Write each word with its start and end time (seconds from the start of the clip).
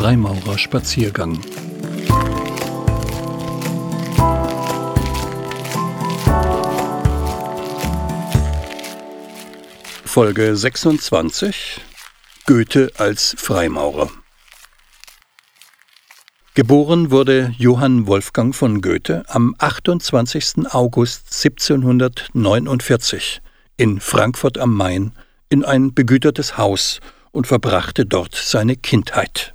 Freimaurerspaziergang. 0.00 1.38
Folge 10.06 10.56
26 10.56 11.82
Goethe 12.46 12.90
als 12.96 13.34
Freimaurer 13.36 14.08
Geboren 16.54 17.10
wurde 17.10 17.54
Johann 17.58 18.06
Wolfgang 18.06 18.54
von 18.54 18.80
Goethe 18.80 19.24
am 19.28 19.54
28. 19.58 20.66
August 20.70 21.44
1749 21.44 23.42
in 23.76 24.00
Frankfurt 24.00 24.56
am 24.56 24.74
Main 24.74 25.12
in 25.50 25.62
ein 25.62 25.92
begütertes 25.92 26.56
Haus 26.56 27.00
und 27.32 27.46
verbrachte 27.46 28.06
dort 28.06 28.34
seine 28.34 28.76
Kindheit. 28.76 29.54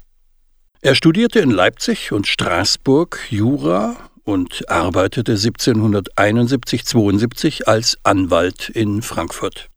Er 0.85 0.93
studierte 0.93 1.39
in 1.39 1.49
Leipzig 1.49 2.11
und 2.11 2.27
Straßburg 2.27 3.19
Jura 3.31 3.95
und 4.23 4.69
arbeitete 4.69 5.33
1771-72 5.33 7.63
als 7.63 7.97
Anwalt 8.03 8.69
in 8.69 9.01
Frankfurt. 9.01 9.71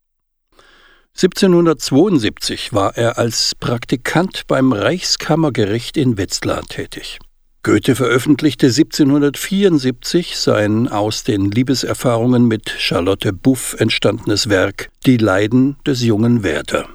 1772 1.15 2.73
war 2.73 2.95
er 2.95 3.17
als 3.17 3.55
Praktikant 3.55 4.43
beim 4.45 4.71
Reichskammergericht 4.71 5.97
in 5.97 6.19
Wetzlar 6.19 6.61
tätig. 6.61 7.17
Goethe 7.63 7.95
veröffentlichte 7.95 8.67
1774 8.67 10.37
sein 10.37 10.87
aus 10.87 11.23
den 11.23 11.49
Liebeserfahrungen 11.49 12.47
mit 12.47 12.69
Charlotte 12.69 13.33
Buff 13.33 13.75
entstandenes 13.79 14.49
Werk 14.49 14.91
Die 15.07 15.17
Leiden 15.17 15.77
des 15.87 16.03
jungen 16.03 16.43
Werther. 16.43 16.87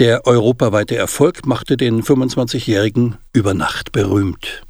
Der 0.00 0.26
europaweite 0.26 0.96
Erfolg 0.96 1.46
machte 1.46 1.76
den 1.76 2.02
25-Jährigen 2.02 3.16
über 3.32 3.54
Nacht 3.54 3.92
berühmt. 3.92 4.64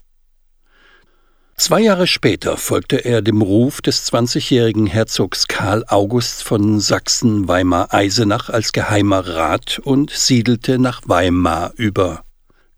Zwei 1.57 1.81
Jahre 1.81 2.07
später 2.07 2.59
folgte 2.59 3.07
er 3.07 3.23
dem 3.23 3.41
Ruf 3.41 3.81
des 3.81 4.13
20-jährigen 4.13 4.87
Herzogs 4.87 5.49
Karl 5.49 5.83
August 5.89 6.43
von 6.43 6.79
Sachsen-Weimar-Eisenach 6.79 8.51
als 8.51 8.73
geheimer 8.73 9.27
Rat 9.27 9.81
und 9.83 10.11
siedelte 10.11 10.79
nach 10.79 11.01
Weimar 11.07 11.73
über. 11.77 12.25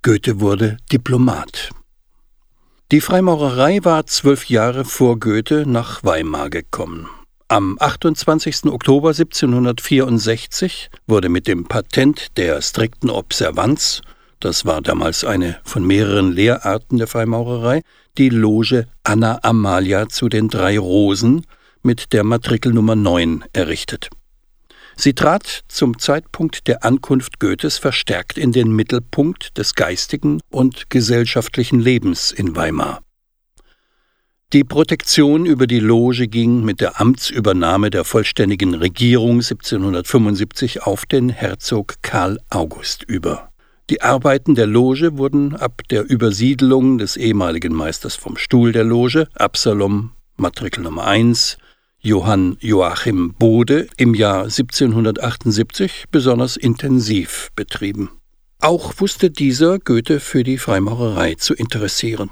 Goethe 0.02 0.38
wurde 0.38 0.76
Diplomat. 0.92 1.70
Die 2.92 3.00
Freimaurerei 3.00 3.80
war 3.82 4.06
zwölf 4.06 4.44
Jahre 4.48 4.84
vor 4.84 5.18
Goethe 5.18 5.64
nach 5.66 6.04
Weimar 6.04 6.48
gekommen. 6.50 7.08
Am 7.48 7.76
28. 7.78 8.64
Oktober 8.72 9.10
1764 9.10 10.90
wurde 11.06 11.28
mit 11.28 11.46
dem 11.46 11.66
Patent 11.66 12.36
der 12.36 12.60
strikten 12.60 13.08
Observanz, 13.08 14.02
das 14.40 14.64
war 14.64 14.82
damals 14.82 15.22
eine 15.22 15.60
von 15.62 15.86
mehreren 15.86 16.32
Lehrarten 16.32 16.98
der 16.98 17.06
Freimaurerei, 17.06 17.82
die 18.18 18.30
Loge 18.30 18.88
Anna 19.04 19.38
Amalia 19.44 20.08
zu 20.08 20.28
den 20.28 20.48
drei 20.48 20.76
Rosen 20.76 21.46
mit 21.84 22.12
der 22.12 22.24
Matrikelnummer 22.24 22.96
9 22.96 23.44
errichtet. 23.52 24.10
Sie 24.96 25.14
trat 25.14 25.62
zum 25.68 26.00
Zeitpunkt 26.00 26.66
der 26.66 26.84
Ankunft 26.84 27.38
Goethes 27.38 27.78
verstärkt 27.78 28.38
in 28.38 28.50
den 28.50 28.72
Mittelpunkt 28.72 29.56
des 29.56 29.76
geistigen 29.76 30.40
und 30.50 30.90
gesellschaftlichen 30.90 31.78
Lebens 31.78 32.32
in 32.32 32.56
Weimar. 32.56 33.05
Die 34.52 34.62
Protektion 34.62 35.44
über 35.44 35.66
die 35.66 35.80
Loge 35.80 36.28
ging 36.28 36.64
mit 36.64 36.80
der 36.80 37.00
Amtsübernahme 37.00 37.90
der 37.90 38.04
vollständigen 38.04 38.74
Regierung 38.74 39.40
1775 39.40 40.84
auf 40.84 41.04
den 41.04 41.30
Herzog 41.30 41.96
Karl 42.02 42.38
August 42.48 43.02
über. 43.02 43.48
Die 43.90 44.02
Arbeiten 44.02 44.54
der 44.54 44.68
Loge 44.68 45.18
wurden 45.18 45.56
ab 45.56 45.82
der 45.90 46.08
Übersiedelung 46.08 46.96
des 46.98 47.16
ehemaligen 47.16 47.74
Meisters 47.74 48.14
vom 48.14 48.36
Stuhl 48.36 48.70
der 48.70 48.84
Loge, 48.84 49.26
Absalom, 49.34 50.12
Matrikel 50.36 50.84
Nummer 50.84 51.08
1, 51.08 51.58
Johann 51.98 52.56
Joachim 52.60 53.34
Bode 53.36 53.88
im 53.96 54.14
Jahr 54.14 54.44
1778 54.44 56.04
besonders 56.12 56.56
intensiv 56.56 57.50
betrieben. 57.56 58.10
Auch 58.60 58.94
wusste 58.98 59.28
dieser 59.28 59.80
Goethe 59.80 60.20
für 60.20 60.44
die 60.44 60.58
Freimaurerei 60.58 61.34
zu 61.34 61.52
interessieren. 61.52 62.30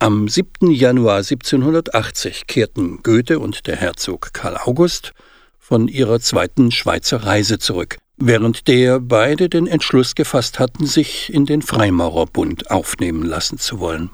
Am 0.00 0.28
7. 0.28 0.70
Januar 0.70 1.16
1780 1.16 2.46
kehrten 2.46 3.02
Goethe 3.02 3.40
und 3.40 3.66
der 3.66 3.74
Herzog 3.74 4.32
Karl 4.32 4.56
August 4.56 5.12
von 5.58 5.88
ihrer 5.88 6.20
zweiten 6.20 6.70
Schweizer 6.70 7.24
Reise 7.24 7.58
zurück, 7.58 7.98
während 8.16 8.68
der 8.68 9.00
beide 9.00 9.48
den 9.48 9.66
Entschluss 9.66 10.14
gefasst 10.14 10.60
hatten, 10.60 10.86
sich 10.86 11.34
in 11.34 11.46
den 11.46 11.62
Freimaurerbund 11.62 12.70
aufnehmen 12.70 13.24
lassen 13.24 13.58
zu 13.58 13.80
wollen. 13.80 14.10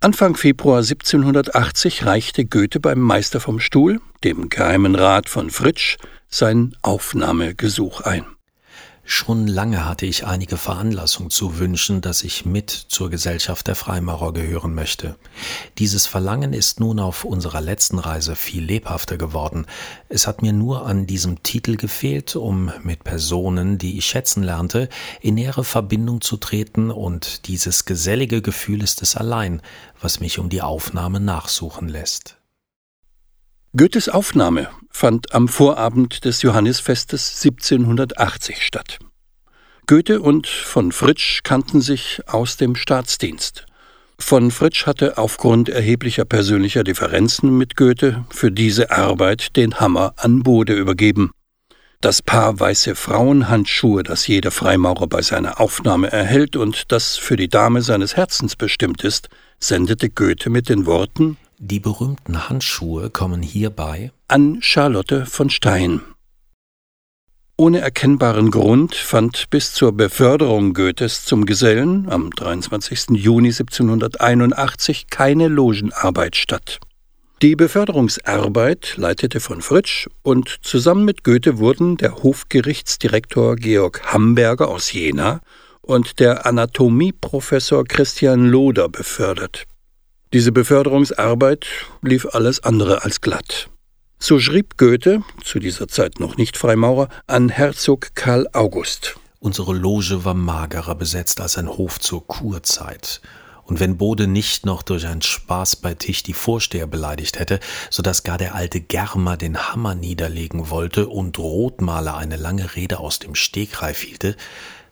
Anfang 0.00 0.36
Februar 0.36 0.78
1780 0.78 2.06
reichte 2.06 2.46
Goethe 2.46 2.80
beim 2.80 2.98
Meister 2.98 3.40
vom 3.40 3.60
Stuhl, 3.60 4.00
dem 4.24 4.48
Geheimen 4.48 4.94
Rat 4.94 5.28
von 5.28 5.50
Fritsch, 5.50 5.98
sein 6.28 6.74
Aufnahmegesuch 6.80 8.00
ein. 8.00 8.24
Schon 9.04 9.48
lange 9.48 9.84
hatte 9.84 10.06
ich 10.06 10.26
einige 10.26 10.56
Veranlassung 10.56 11.28
zu 11.28 11.58
wünschen, 11.58 12.00
dass 12.00 12.22
ich 12.22 12.44
mit 12.46 12.70
zur 12.70 13.10
Gesellschaft 13.10 13.66
der 13.66 13.74
Freimaurer 13.74 14.32
gehören 14.32 14.74
möchte. 14.74 15.16
Dieses 15.78 16.06
Verlangen 16.06 16.52
ist 16.52 16.78
nun 16.78 17.00
auf 17.00 17.24
unserer 17.24 17.60
letzten 17.60 17.98
Reise 17.98 18.36
viel 18.36 18.62
lebhafter 18.62 19.18
geworden. 19.18 19.66
Es 20.08 20.28
hat 20.28 20.40
mir 20.40 20.52
nur 20.52 20.86
an 20.86 21.06
diesem 21.08 21.42
Titel 21.42 21.76
gefehlt, 21.76 22.36
um 22.36 22.72
mit 22.84 23.02
Personen, 23.02 23.76
die 23.76 23.98
ich 23.98 24.06
schätzen 24.06 24.44
lernte, 24.44 24.88
in 25.20 25.34
nähere 25.34 25.64
Verbindung 25.64 26.20
zu 26.20 26.36
treten 26.36 26.92
und 26.92 27.48
dieses 27.48 27.84
gesellige 27.84 28.40
Gefühl 28.40 28.84
ist 28.84 29.02
es 29.02 29.16
allein, 29.16 29.62
was 30.00 30.20
mich 30.20 30.38
um 30.38 30.48
die 30.48 30.62
Aufnahme 30.62 31.18
nachsuchen 31.18 31.88
lässt. 31.88 32.41
Goethes 33.74 34.10
Aufnahme 34.10 34.68
fand 34.90 35.34
am 35.34 35.48
Vorabend 35.48 36.26
des 36.26 36.42
Johannisfestes 36.42 37.42
1780 37.42 38.62
statt. 38.62 38.98
Goethe 39.86 40.20
und 40.20 40.46
von 40.46 40.92
Fritsch 40.92 41.42
kannten 41.42 41.80
sich 41.80 42.20
aus 42.26 42.58
dem 42.58 42.74
Staatsdienst. 42.74 43.64
Von 44.18 44.50
Fritsch 44.50 44.84
hatte 44.84 45.16
aufgrund 45.16 45.70
erheblicher 45.70 46.26
persönlicher 46.26 46.84
Differenzen 46.84 47.56
mit 47.56 47.74
Goethe 47.74 48.26
für 48.28 48.52
diese 48.52 48.90
Arbeit 48.90 49.56
den 49.56 49.80
Hammer 49.80 50.12
an 50.18 50.42
Bode 50.42 50.74
übergeben. 50.74 51.30
Das 52.02 52.20
Paar 52.20 52.60
weiße 52.60 52.94
Frauenhandschuhe, 52.94 54.02
das 54.02 54.26
jeder 54.26 54.50
Freimaurer 54.50 55.06
bei 55.06 55.22
seiner 55.22 55.60
Aufnahme 55.60 56.12
erhält 56.12 56.56
und 56.56 56.92
das 56.92 57.16
für 57.16 57.36
die 57.36 57.48
Dame 57.48 57.80
seines 57.80 58.18
Herzens 58.18 58.54
bestimmt 58.54 59.02
ist, 59.02 59.30
sendete 59.58 60.10
Goethe 60.10 60.50
mit 60.50 60.68
den 60.68 60.84
Worten 60.84 61.38
die 61.62 61.78
berühmten 61.78 62.48
Handschuhe 62.48 63.08
kommen 63.08 63.40
hierbei 63.40 64.10
an 64.26 64.58
Charlotte 64.60 65.26
von 65.26 65.48
Stein. 65.48 66.00
Ohne 67.56 67.78
erkennbaren 67.78 68.50
Grund 68.50 68.96
fand 68.96 69.48
bis 69.50 69.72
zur 69.72 69.92
Beförderung 69.92 70.74
Goethes 70.74 71.24
zum 71.24 71.46
Gesellen 71.46 72.08
am 72.10 72.30
23. 72.30 73.10
Juni 73.10 73.50
1781 73.50 75.06
keine 75.08 75.46
Logenarbeit 75.46 76.34
statt. 76.34 76.80
Die 77.42 77.54
Beförderungsarbeit 77.54 78.94
leitete 78.96 79.38
von 79.38 79.62
Fritsch 79.62 80.08
und 80.22 80.58
zusammen 80.62 81.04
mit 81.04 81.22
Goethe 81.22 81.58
wurden 81.58 81.96
der 81.96 82.24
Hofgerichtsdirektor 82.24 83.54
Georg 83.54 84.12
Hamberger 84.12 84.66
aus 84.66 84.92
Jena 84.92 85.40
und 85.80 86.18
der 86.18 86.44
Anatomieprofessor 86.44 87.84
Christian 87.84 88.48
Loder 88.48 88.88
befördert. 88.88 89.66
Diese 90.32 90.50
Beförderungsarbeit 90.50 91.66
lief 92.00 92.26
alles 92.32 92.64
andere 92.64 93.04
als 93.04 93.20
glatt. 93.20 93.68
So 94.18 94.40
schrieb 94.40 94.78
Goethe, 94.78 95.22
zu 95.44 95.58
dieser 95.58 95.88
Zeit 95.88 96.20
noch 96.20 96.38
nicht 96.38 96.56
Freimaurer, 96.56 97.10
an 97.26 97.50
Herzog 97.50 98.14
Karl 98.14 98.48
August. 98.54 99.16
Unsere 99.40 99.74
Loge 99.74 100.24
war 100.24 100.32
magerer 100.32 100.94
besetzt 100.94 101.38
als 101.42 101.58
ein 101.58 101.68
Hof 101.68 102.00
zur 102.00 102.26
Kurzeit. 102.26 103.20
Und 103.64 103.78
wenn 103.78 103.98
Bode 103.98 104.26
nicht 104.26 104.64
noch 104.64 104.82
durch 104.82 105.06
einen 105.06 105.20
Spaß 105.20 105.76
bei 105.76 105.92
Tisch 105.92 106.22
die 106.22 106.32
Vorsteher 106.32 106.86
beleidigt 106.86 107.38
hätte, 107.38 107.60
so 107.90 108.02
dass 108.02 108.22
gar 108.22 108.38
der 108.38 108.54
alte 108.54 108.80
Germer 108.80 109.36
den 109.36 109.58
Hammer 109.58 109.94
niederlegen 109.94 110.70
wollte 110.70 111.08
und 111.08 111.38
Rotmaler 111.38 112.16
eine 112.16 112.36
lange 112.36 112.74
Rede 112.74 113.00
aus 113.00 113.18
dem 113.18 113.34
Stegreif 113.34 114.00
hielte, 114.00 114.36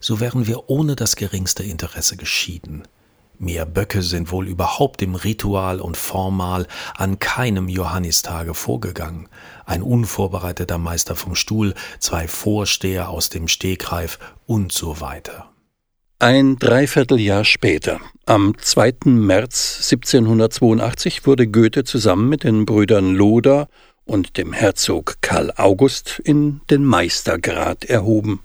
so 0.01 0.21
wären 0.21 0.47
wir 0.47 0.69
ohne 0.69 0.97
das 0.97 1.17
geringste 1.17 1.63
Interesse 1.63 2.19
geschieden. 2.19 2.83
Mehr 3.43 3.65
Böcke 3.65 4.03
sind 4.03 4.33
wohl 4.33 4.47
überhaupt 4.47 5.01
im 5.01 5.15
Ritual 5.15 5.81
und 5.81 5.97
Formal 5.97 6.67
an 6.95 7.19
keinem 7.19 7.69
Johannistage 7.69 8.53
vorgegangen. 8.53 9.31
Ein 9.65 9.81
unvorbereiteter 9.81 10.77
Meister 10.77 11.17
vom 11.17 11.35
Stuhl, 11.35 11.73
zwei 12.01 12.29
Vorsteher 12.29 13.09
aus 13.09 13.31
dem 13.31 13.49
Stegreif 13.49 14.19
und 14.45 14.73
so 14.73 15.01
weiter. 15.01 15.49
Ein 16.19 16.57
Dreivierteljahr 16.57 17.47
später, 17.47 17.99
am 18.27 18.59
2. 18.61 19.07
März 19.07 19.91
1782, 19.91 21.27
wurde 21.27 21.47
Goethe 21.47 21.85
zusammen 21.85 22.29
mit 22.29 22.45
den 22.45 22.67
Brüdern 22.67 23.15
Loder 23.15 23.69
und 24.05 24.37
dem 24.37 24.53
Herzog 24.53 25.17
Karl 25.23 25.51
August 25.57 26.21
in 26.23 26.61
den 26.69 26.85
Meistergrad 26.85 27.87
erhoben. 27.87 28.41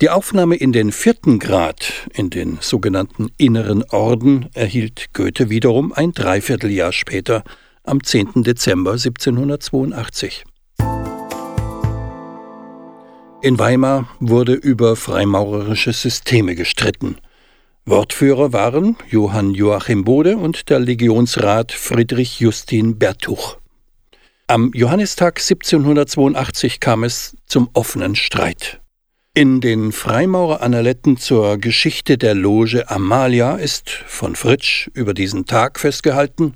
Die 0.00 0.08
Aufnahme 0.08 0.56
in 0.56 0.72
den 0.72 0.92
vierten 0.92 1.38
Grad, 1.38 2.08
in 2.14 2.30
den 2.30 2.56
sogenannten 2.62 3.30
inneren 3.36 3.82
Orden, 3.90 4.48
erhielt 4.54 5.12
Goethe 5.12 5.50
wiederum 5.50 5.92
ein 5.92 6.12
Dreivierteljahr 6.12 6.92
später, 6.92 7.44
am 7.84 8.02
10. 8.02 8.42
Dezember 8.42 8.92
1782. 8.92 10.44
In 13.42 13.58
Weimar 13.58 14.08
wurde 14.20 14.54
über 14.54 14.96
freimaurerische 14.96 15.92
Systeme 15.92 16.54
gestritten. 16.54 17.18
Wortführer 17.84 18.54
waren 18.54 18.96
Johann 19.10 19.50
Joachim 19.50 20.04
Bode 20.04 20.38
und 20.38 20.70
der 20.70 20.78
Legionsrat 20.78 21.72
Friedrich 21.72 22.40
Justin 22.40 22.98
Bertuch. 22.98 23.58
Am 24.46 24.70
Johannistag 24.72 25.40
1782 25.40 26.80
kam 26.80 27.04
es 27.04 27.36
zum 27.44 27.68
offenen 27.74 28.16
Streit. 28.16 28.80
In 29.32 29.60
den 29.60 29.92
Freimaurer-Annaletten 29.92 31.16
zur 31.16 31.56
Geschichte 31.58 32.18
der 32.18 32.34
Loge 32.34 32.90
Amalia 32.90 33.54
ist 33.54 33.88
von 33.88 34.34
Fritsch 34.34 34.88
über 34.92 35.14
diesen 35.14 35.46
Tag 35.46 35.78
festgehalten, 35.78 36.54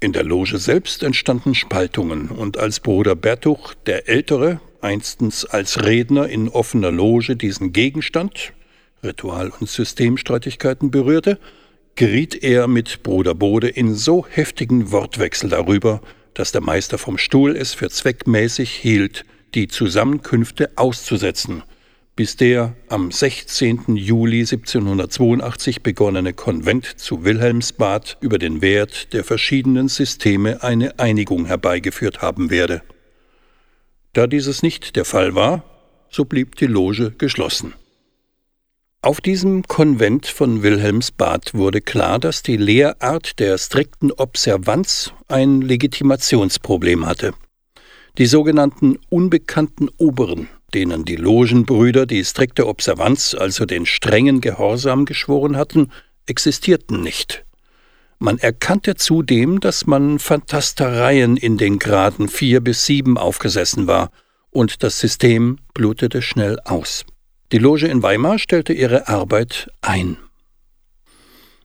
in 0.00 0.14
der 0.14 0.24
Loge 0.24 0.56
selbst 0.56 1.02
entstanden 1.02 1.54
Spaltungen, 1.54 2.28
und 2.28 2.56
als 2.56 2.80
Bruder 2.80 3.14
Bertuch, 3.16 3.74
der 3.84 4.08
Ältere, 4.08 4.62
einstens 4.80 5.44
als 5.44 5.84
Redner 5.84 6.26
in 6.26 6.48
offener 6.48 6.90
Loge 6.90 7.36
diesen 7.36 7.74
Gegenstand, 7.74 8.54
Ritual- 9.04 9.52
und 9.60 9.68
Systemstreitigkeiten 9.68 10.90
berührte, 10.90 11.38
geriet 11.96 12.42
er 12.42 12.66
mit 12.66 13.02
Bruder 13.02 13.34
Bode 13.34 13.68
in 13.68 13.94
so 13.94 14.24
heftigen 14.26 14.90
Wortwechsel 14.90 15.50
darüber, 15.50 16.00
dass 16.32 16.50
der 16.50 16.62
Meister 16.62 16.96
vom 16.96 17.18
Stuhl 17.18 17.54
es 17.54 17.74
für 17.74 17.90
zweckmäßig 17.90 18.70
hielt, 18.70 19.26
die 19.54 19.68
Zusammenkünfte 19.68 20.70
auszusetzen– 20.76 21.62
bis 22.16 22.34
der 22.36 22.74
am 22.88 23.12
16. 23.12 23.94
Juli 23.94 24.40
1782 24.40 25.82
begonnene 25.82 26.32
Konvent 26.32 26.98
zu 26.98 27.24
Wilhelmsbad 27.24 28.16
über 28.22 28.38
den 28.38 28.62
Wert 28.62 29.12
der 29.12 29.22
verschiedenen 29.22 29.88
Systeme 29.88 30.62
eine 30.62 30.98
Einigung 30.98 31.44
herbeigeführt 31.44 32.22
haben 32.22 32.48
werde. 32.48 32.80
Da 34.14 34.26
dieses 34.26 34.62
nicht 34.62 34.96
der 34.96 35.04
Fall 35.04 35.34
war, 35.34 35.62
so 36.08 36.24
blieb 36.24 36.56
die 36.56 36.66
Loge 36.66 37.10
geschlossen. 37.10 37.74
Auf 39.02 39.20
diesem 39.20 39.64
Konvent 39.64 40.26
von 40.26 40.62
Wilhelmsbad 40.62 41.52
wurde 41.52 41.82
klar, 41.82 42.18
dass 42.18 42.42
die 42.42 42.56
Lehrart 42.56 43.38
der 43.38 43.58
strikten 43.58 44.10
Observanz 44.10 45.12
ein 45.28 45.60
Legitimationsproblem 45.60 47.06
hatte. 47.06 47.34
Die 48.16 48.26
sogenannten 48.26 48.98
unbekannten 49.10 49.90
Oberen 49.98 50.48
denen 50.74 51.04
die 51.04 51.16
Logenbrüder 51.16 52.06
die 52.06 52.24
strikte 52.24 52.66
Observanz, 52.66 53.34
also 53.34 53.64
den 53.66 53.86
strengen 53.86 54.40
Gehorsam 54.40 55.04
geschworen 55.04 55.56
hatten, 55.56 55.90
existierten 56.26 57.02
nicht. 57.02 57.44
Man 58.18 58.38
erkannte 58.38 58.94
zudem, 58.94 59.60
dass 59.60 59.86
man 59.86 60.18
Fantastereien 60.18 61.36
in 61.36 61.58
den 61.58 61.78
Graden 61.78 62.28
vier 62.28 62.60
bis 62.60 62.86
sieben 62.86 63.18
aufgesessen 63.18 63.86
war, 63.86 64.10
und 64.50 64.82
das 64.82 64.98
System 64.98 65.58
blutete 65.74 66.22
schnell 66.22 66.58
aus. 66.64 67.04
Die 67.52 67.58
Loge 67.58 67.86
in 67.86 68.02
Weimar 68.02 68.38
stellte 68.38 68.72
ihre 68.72 69.08
Arbeit 69.08 69.70
ein. 69.82 70.16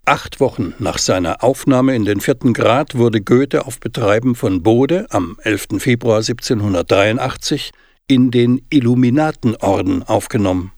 Acht 0.03 0.39
Wochen 0.39 0.73
nach 0.79 0.97
seiner 0.97 1.43
Aufnahme 1.43 1.95
in 1.95 2.05
den 2.05 2.19
vierten 2.19 2.53
Grad 2.53 2.97
wurde 2.97 3.21
Goethe 3.21 3.65
auf 3.65 3.79
Betreiben 3.79 4.35
von 4.35 4.61
Bode 4.61 5.07
am 5.09 5.37
11. 5.41 5.67
Februar 5.77 6.17
1783 6.17 7.71
in 8.11 8.29
den 8.29 8.61
Illuminatenorden 8.69 10.03
aufgenommen. 10.03 10.73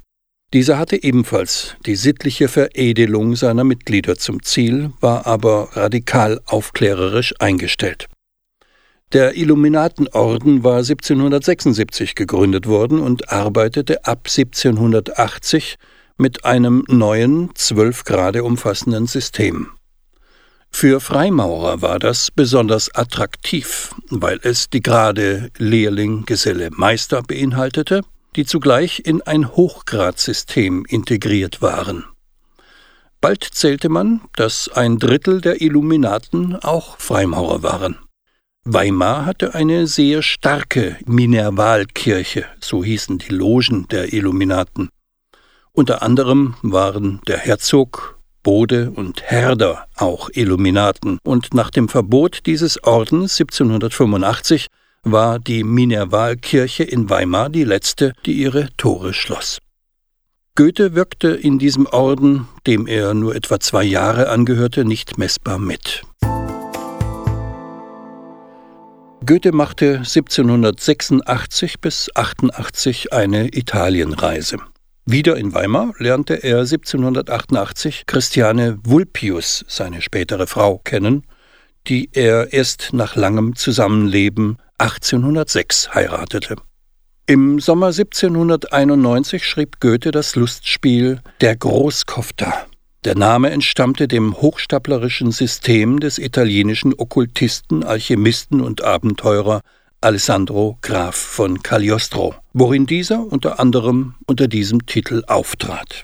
Dieser 0.54 0.78
hatte 0.78 1.02
ebenfalls 1.02 1.76
die 1.88 1.96
sittliche 1.96 2.48
Veredelung 2.48 3.36
seiner 3.36 3.64
Mitglieder 3.64 4.18
zum 4.18 4.44
Ziel, 4.44 4.92
war 5.02 5.26
aber 5.26 5.70
radikal 5.76 6.40
aufklärerisch 6.46 7.34
eingestellt. 7.40 8.06
Der 9.14 9.36
Illuminatenorden 9.36 10.64
war 10.64 10.78
1776 10.78 12.14
gegründet 12.14 12.68
worden 12.68 13.00
und 13.00 13.32
arbeitete 13.32 14.06
ab 14.06 14.28
1780 14.28 15.78
mit 16.18 16.46
einem 16.46 16.86
neuen, 16.88 17.50
zwölf 17.56 18.04
Grade 18.04 18.44
umfassenden 18.44 19.08
System. 19.08 19.70
Für 20.76 21.00
Freimaurer 21.00 21.82
war 21.82 22.00
das 22.00 22.30
besonders 22.30 22.94
attraktiv, 22.94 23.96
weil 24.10 24.40
es 24.44 24.70
die 24.70 24.82
Grade 24.82 25.50
Lehrling, 25.58 26.26
Geselle, 26.26 26.70
Meister 26.72 27.22
beinhaltete, 27.22 28.02
die 28.36 28.46
zugleich 28.46 29.02
in 29.06 29.22
ein 29.22 29.56
Hochgradsystem 29.56 30.84
integriert 30.86 31.62
waren. 31.62 32.04
Bald 33.22 33.46
zählte 33.46 33.88
man, 33.88 34.22
dass 34.36 34.68
ein 34.68 34.98
Drittel 34.98 35.40
der 35.40 35.62
Illuminaten 35.62 36.58
auch 36.58 36.98
Freimaurer 36.98 37.64
waren. 37.64 37.98
Weimar 38.66 39.26
hatte 39.26 39.56
eine 39.56 39.88
sehr 39.88 40.22
starke 40.22 40.98
Minervalkirche, 41.06 42.46
so 42.60 42.84
hießen 42.84 43.20
die 43.20 43.34
Logen 43.34 43.88
der 43.90 44.12
Illuminaten. 44.12 44.90
Unter 45.72 46.02
anderem 46.02 46.56
waren 46.62 47.22
der 47.28 47.38
Herzog 47.38 48.20
Bode 48.44 48.92
und 48.92 49.24
Herder 49.24 49.88
auch 49.96 50.30
Illuminaten, 50.34 51.18
und 51.24 51.54
nach 51.54 51.70
dem 51.70 51.90
Verbot 51.90 52.46
dieses 52.46 52.84
Ordens 52.84 53.40
1785 53.40 54.68
war 55.04 55.40
die 55.40 55.64
Minervalkirche 55.64 56.84
in 56.84 57.10
Weimar 57.10 57.50
die 57.50 57.64
letzte, 57.64 58.14
die 58.26 58.34
ihre 58.34 58.70
Tore 58.78 59.14
schloss. 59.14 59.60
Goethe 60.56 60.94
wirkte 60.94 61.30
in 61.30 61.58
diesem 61.58 61.88
Orden, 61.88 62.48
dem 62.68 62.86
er 62.86 63.14
nur 63.14 63.36
etwa 63.36 63.60
zwei 63.60 63.84
Jahre 63.84 64.30
angehörte, 64.30 64.86
nicht 64.86 65.18
messbar 65.18 65.58
mit. 65.58 66.04
Goethe 69.26 69.54
machte 69.54 70.00
1786 70.00 71.80
bis 71.80 72.10
88 72.14 73.14
eine 73.14 73.48
Italienreise. 73.48 74.58
Wieder 75.06 75.36
in 75.36 75.54
Weimar 75.54 75.94
lernte 75.98 76.36
er 76.36 76.60
1788 76.60 78.06
Christiane 78.08 78.78
Vulpius, 78.84 79.66
seine 79.68 80.02
spätere 80.02 80.48
Frau, 80.48 80.80
kennen, 80.82 81.24
die 81.88 82.10
er 82.14 82.54
erst 82.54 82.94
nach 82.94 83.18
langem 83.18 83.58
Zusammenleben 83.58 84.60
1806 84.78 85.94
heiratete. 85.94 86.56
Im 87.26 87.60
Sommer 87.60 87.88
1791 87.88 89.46
schrieb 89.46 89.82
Goethe 89.82 90.12
das 90.12 90.38
Lustspiel 90.38 91.20
Der 91.42 91.58
Großkofter. 91.58 92.66
Der 93.04 93.18
Name 93.18 93.50
entstammte 93.50 94.08
dem 94.08 94.38
hochstaplerischen 94.38 95.34
System 95.34 96.00
des 96.00 96.18
italienischen 96.18 96.94
Okkultisten, 96.98 97.84
Alchemisten 97.84 98.62
und 98.62 98.82
Abenteurer 98.86 99.60
Alessandro 100.04 100.78
Graf 100.82 101.16
von 101.16 101.64
Cagliostro, 101.64 102.36
worin 102.52 102.86
dieser 102.86 103.26
unter 103.26 103.60
anderem 103.60 104.16
unter 104.28 104.48
diesem 104.48 104.86
Titel 104.86 105.24
auftrat. 105.28 106.02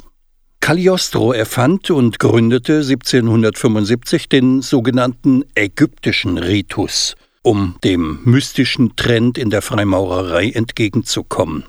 Cagliostro 0.62 1.34
erfand 1.34 1.91
und 1.91 2.20
gründete 2.20 2.77
1775 2.77 4.29
den 4.29 4.62
sogenannten 4.62 5.44
ägyptischen 5.56 6.38
Ritus, 6.38 7.15
um 7.44 7.75
dem 7.84 8.20
mystischen 8.24 8.96
Trend 8.96 9.38
in 9.38 9.50
der 9.50 9.62
Freimaurerei 9.62 10.51
entgegenzukommen. 10.51 11.65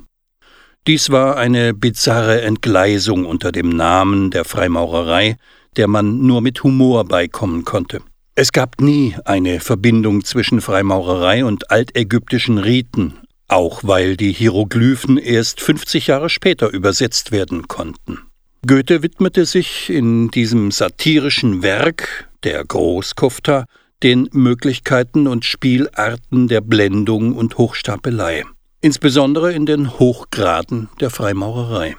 Dies 0.86 1.10
war 1.10 1.36
eine 1.36 1.74
bizarre 1.74 2.42
Entgleisung 2.42 3.26
unter 3.26 3.52
dem 3.52 3.70
Namen 3.70 4.30
der 4.30 4.44
Freimaurerei, 4.44 5.36
der 5.76 5.88
man 5.88 6.20
nur 6.26 6.40
mit 6.40 6.62
Humor 6.62 7.04
beikommen 7.04 7.64
konnte. 7.64 8.02
Es 8.42 8.52
gab 8.52 8.80
nie 8.80 9.14
eine 9.26 9.60
Verbindung 9.60 10.24
zwischen 10.24 10.62
Freimaurerei 10.62 11.44
und 11.44 11.70
altägyptischen 11.70 12.56
Riten, 12.56 13.18
auch 13.48 13.80
weil 13.84 14.16
die 14.16 14.32
Hieroglyphen 14.32 15.18
erst 15.18 15.60
50 15.60 16.06
Jahre 16.06 16.30
später 16.30 16.70
übersetzt 16.70 17.32
werden 17.32 17.68
konnten. 17.68 18.20
Goethe 18.66 19.02
widmete 19.02 19.44
sich 19.44 19.90
in 19.90 20.30
diesem 20.30 20.70
satirischen 20.70 21.62
Werk, 21.62 22.30
der 22.42 22.64
Großkufter, 22.64 23.66
den 24.02 24.30
Möglichkeiten 24.32 25.26
und 25.26 25.44
Spielarten 25.44 26.48
der 26.48 26.62
Blendung 26.62 27.34
und 27.34 27.58
Hochstapelei, 27.58 28.44
insbesondere 28.80 29.52
in 29.52 29.66
den 29.66 29.98
Hochgraden 29.98 30.88
der 30.98 31.10
Freimaurerei. 31.10 31.94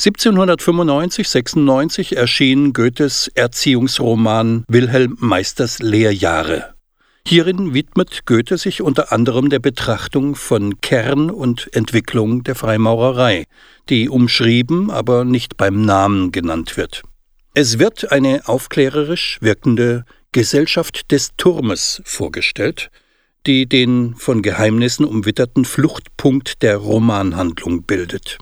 1795-96 0.00 2.14
erschien 2.14 2.72
Goethes 2.72 3.26
Erziehungsroman 3.34 4.64
Wilhelm 4.68 5.16
Meisters 5.18 5.80
Lehrjahre. 5.80 6.74
Hierin 7.26 7.74
widmet 7.74 8.24
Goethe 8.24 8.58
sich 8.58 8.80
unter 8.80 9.10
anderem 9.12 9.50
der 9.50 9.58
Betrachtung 9.58 10.36
von 10.36 10.80
Kern 10.80 11.30
und 11.30 11.68
Entwicklung 11.74 12.44
der 12.44 12.54
Freimaurerei, 12.54 13.46
die 13.88 14.08
umschrieben, 14.08 14.92
aber 14.92 15.24
nicht 15.24 15.56
beim 15.56 15.82
Namen 15.82 16.30
genannt 16.30 16.76
wird. 16.76 17.02
Es 17.54 17.80
wird 17.80 18.12
eine 18.12 18.46
aufklärerisch 18.46 19.38
wirkende 19.40 20.04
Gesellschaft 20.30 21.10
des 21.10 21.30
Turmes 21.36 22.02
vorgestellt, 22.04 22.92
die 23.48 23.66
den 23.66 24.14
von 24.14 24.42
Geheimnissen 24.42 25.04
umwitterten 25.04 25.64
Fluchtpunkt 25.64 26.62
der 26.62 26.76
Romanhandlung 26.76 27.82
bildet. 27.82 28.38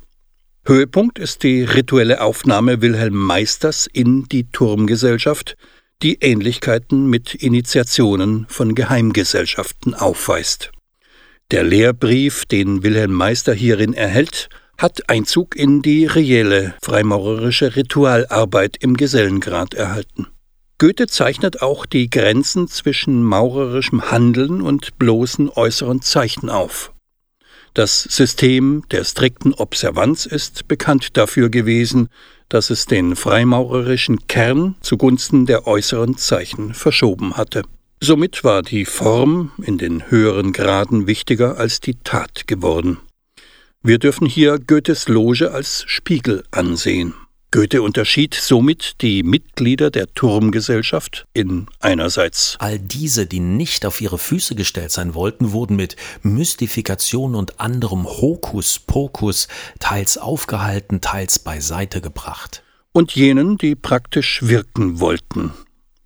Höhepunkt 0.68 1.20
ist 1.20 1.44
die 1.44 1.62
rituelle 1.62 2.20
Aufnahme 2.20 2.82
Wilhelm 2.82 3.14
Meisters 3.14 3.86
in 3.86 4.24
die 4.24 4.50
Turmgesellschaft, 4.50 5.56
die 6.02 6.18
Ähnlichkeiten 6.20 7.06
mit 7.08 7.36
Initiationen 7.36 8.46
von 8.48 8.74
Geheimgesellschaften 8.74 9.94
aufweist. 9.94 10.72
Der 11.52 11.62
Lehrbrief, 11.62 12.46
den 12.46 12.82
Wilhelm 12.82 13.12
Meister 13.12 13.54
hierin 13.54 13.94
erhält, 13.94 14.48
hat 14.76 15.08
Einzug 15.08 15.54
in 15.54 15.82
die 15.82 16.04
reelle 16.04 16.74
freimaurerische 16.82 17.76
Ritualarbeit 17.76 18.76
im 18.80 18.96
Gesellengrad 18.96 19.72
erhalten. 19.74 20.26
Goethe 20.78 21.06
zeichnet 21.06 21.62
auch 21.62 21.86
die 21.86 22.10
Grenzen 22.10 22.66
zwischen 22.66 23.22
maurerischem 23.22 24.10
Handeln 24.10 24.62
und 24.62 24.98
bloßen 24.98 25.48
äußeren 25.48 26.02
Zeichen 26.02 26.50
auf. 26.50 26.92
Das 27.76 28.04
System 28.04 28.84
der 28.90 29.04
strikten 29.04 29.52
Observanz 29.52 30.24
ist 30.24 30.66
bekannt 30.66 31.18
dafür 31.18 31.50
gewesen, 31.50 32.08
dass 32.48 32.70
es 32.70 32.86
den 32.86 33.16
freimaurerischen 33.16 34.26
Kern 34.28 34.76
zugunsten 34.80 35.44
der 35.44 35.66
äußeren 35.66 36.16
Zeichen 36.16 36.72
verschoben 36.72 37.36
hatte. 37.36 37.64
Somit 38.00 38.44
war 38.44 38.62
die 38.62 38.86
Form 38.86 39.50
in 39.62 39.76
den 39.76 40.10
höheren 40.10 40.54
Graden 40.54 41.06
wichtiger 41.06 41.58
als 41.58 41.80
die 41.80 41.96
Tat 42.02 42.46
geworden. 42.46 42.96
Wir 43.82 43.98
dürfen 43.98 44.26
hier 44.26 44.58
Goethes 44.58 45.06
Loge 45.08 45.50
als 45.50 45.84
Spiegel 45.86 46.44
ansehen. 46.52 47.12
Goethe 47.52 47.80
unterschied 47.80 48.34
somit 48.34 49.00
die 49.02 49.22
Mitglieder 49.22 49.90
der 49.90 50.12
Turmgesellschaft 50.12 51.26
in 51.32 51.68
einerseits 51.80 52.56
all 52.58 52.78
diese, 52.78 53.26
die 53.26 53.38
nicht 53.38 53.86
auf 53.86 54.00
ihre 54.00 54.18
Füße 54.18 54.56
gestellt 54.56 54.90
sein 54.90 55.14
wollten, 55.14 55.52
wurden 55.52 55.76
mit 55.76 55.96
Mystifikation 56.22 57.36
und 57.36 57.60
anderem 57.60 58.04
Hokuspokus 58.04 59.46
teils 59.78 60.18
aufgehalten, 60.18 61.00
teils 61.00 61.38
beiseite 61.38 62.00
gebracht. 62.00 62.64
Und 62.92 63.14
jenen, 63.14 63.58
die 63.58 63.76
praktisch 63.76 64.42
wirken 64.42 64.98
wollten. 64.98 65.52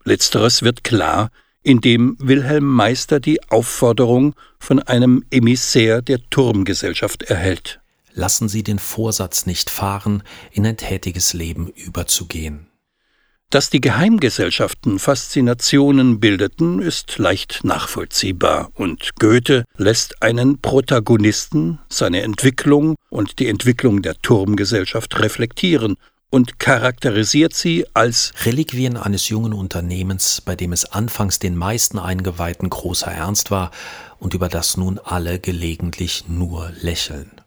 Letzteres 0.05 0.63
wird 0.63 0.85
klar, 0.85 1.31
indem 1.63 2.17
Wilhelm 2.19 2.65
Meister 2.65 3.19
die 3.19 3.43
Aufforderung 3.51 4.35
von 4.59 4.79
einem 4.79 5.25
Emissär 5.31 6.03
der 6.03 6.21
Turmgesellschaft 6.29 7.23
erhält. 7.23 7.81
Lassen 8.13 8.49
Sie 8.49 8.63
den 8.63 8.79
Vorsatz 8.79 9.47
nicht 9.47 9.71
fahren, 9.71 10.23
in 10.53 10.67
ein 10.67 10.77
tätiges 10.77 11.33
Leben 11.33 11.69
überzugehen. 11.69 12.67
Dass 13.51 13.69
die 13.69 13.81
Geheimgesellschaften 13.81 15.01
Faszinationen 15.01 16.21
bildeten, 16.21 16.81
ist 16.81 17.19
leicht 17.19 17.65
nachvollziehbar, 17.65 18.71
und 18.75 19.11
Goethe 19.19 19.65
lässt 19.77 20.23
einen 20.23 20.61
Protagonisten, 20.61 21.81
seine 21.89 22.23
Entwicklung 22.23 22.95
und 23.09 23.41
die 23.41 23.49
Entwicklung 23.49 24.03
der 24.03 24.15
Turmgesellschaft 24.15 25.19
reflektieren 25.19 25.97
und 26.31 26.61
charakterisiert 26.61 27.53
sie 27.53 27.87
als 27.93 28.33
Reliquien 28.45 28.97
eines 28.97 29.29
jungen 29.29 29.53
Unternehmens, 29.53 30.41
bei 30.41 30.55
dem 30.55 30.73
es 30.73 30.85
anfangs 30.85 31.41
den 31.41 31.57
meisten 31.57 31.99
Eingeweihten 31.99 32.71
großer 32.71 33.11
Ernst 33.11 33.51
war 33.51 33.73
und 34.21 34.33
über 34.33 34.49
das 34.49 34.77
nun 34.77 35.01
alle 35.01 35.41
gelegentlich 35.41 36.29
nur 36.29 36.71
lächeln. 36.81 37.40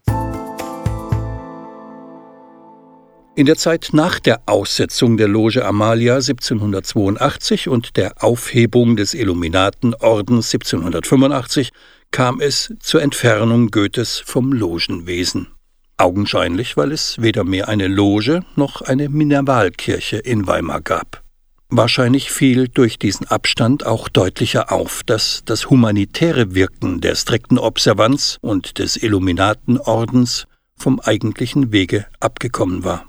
In 3.36 3.46
der 3.46 3.56
Zeit 3.56 3.88
nach 3.92 4.20
der 4.20 4.42
Aussetzung 4.46 5.16
der 5.16 5.26
Loge 5.26 5.64
Amalia 5.64 6.14
1782 6.14 7.68
und 7.68 7.96
der 7.96 8.22
Aufhebung 8.22 8.94
des 8.94 9.12
Illuminatenordens 9.12 10.54
1785 10.54 11.70
kam 12.12 12.40
es 12.40 12.72
zur 12.78 13.02
Entfernung 13.02 13.72
Goethes 13.72 14.22
vom 14.24 14.52
Logenwesen. 14.52 15.48
Augenscheinlich, 15.96 16.76
weil 16.76 16.92
es 16.92 17.20
weder 17.20 17.42
mehr 17.42 17.66
eine 17.66 17.88
Loge 17.88 18.44
noch 18.54 18.82
eine 18.82 19.08
Minervalkirche 19.08 20.18
in 20.18 20.46
Weimar 20.46 20.80
gab. 20.80 21.24
Wahrscheinlich 21.70 22.30
fiel 22.30 22.68
durch 22.68 23.00
diesen 23.00 23.26
Abstand 23.26 23.84
auch 23.84 24.08
deutlicher 24.08 24.70
auf, 24.70 25.02
dass 25.02 25.42
das 25.44 25.70
humanitäre 25.70 26.54
Wirken 26.54 27.00
der 27.00 27.16
strikten 27.16 27.58
Observanz 27.58 28.38
und 28.42 28.78
des 28.78 28.96
Illuminatenordens 28.96 30.46
vom 30.76 31.00
eigentlichen 31.00 31.72
Wege 31.72 32.06
abgekommen 32.20 32.84
war. 32.84 33.06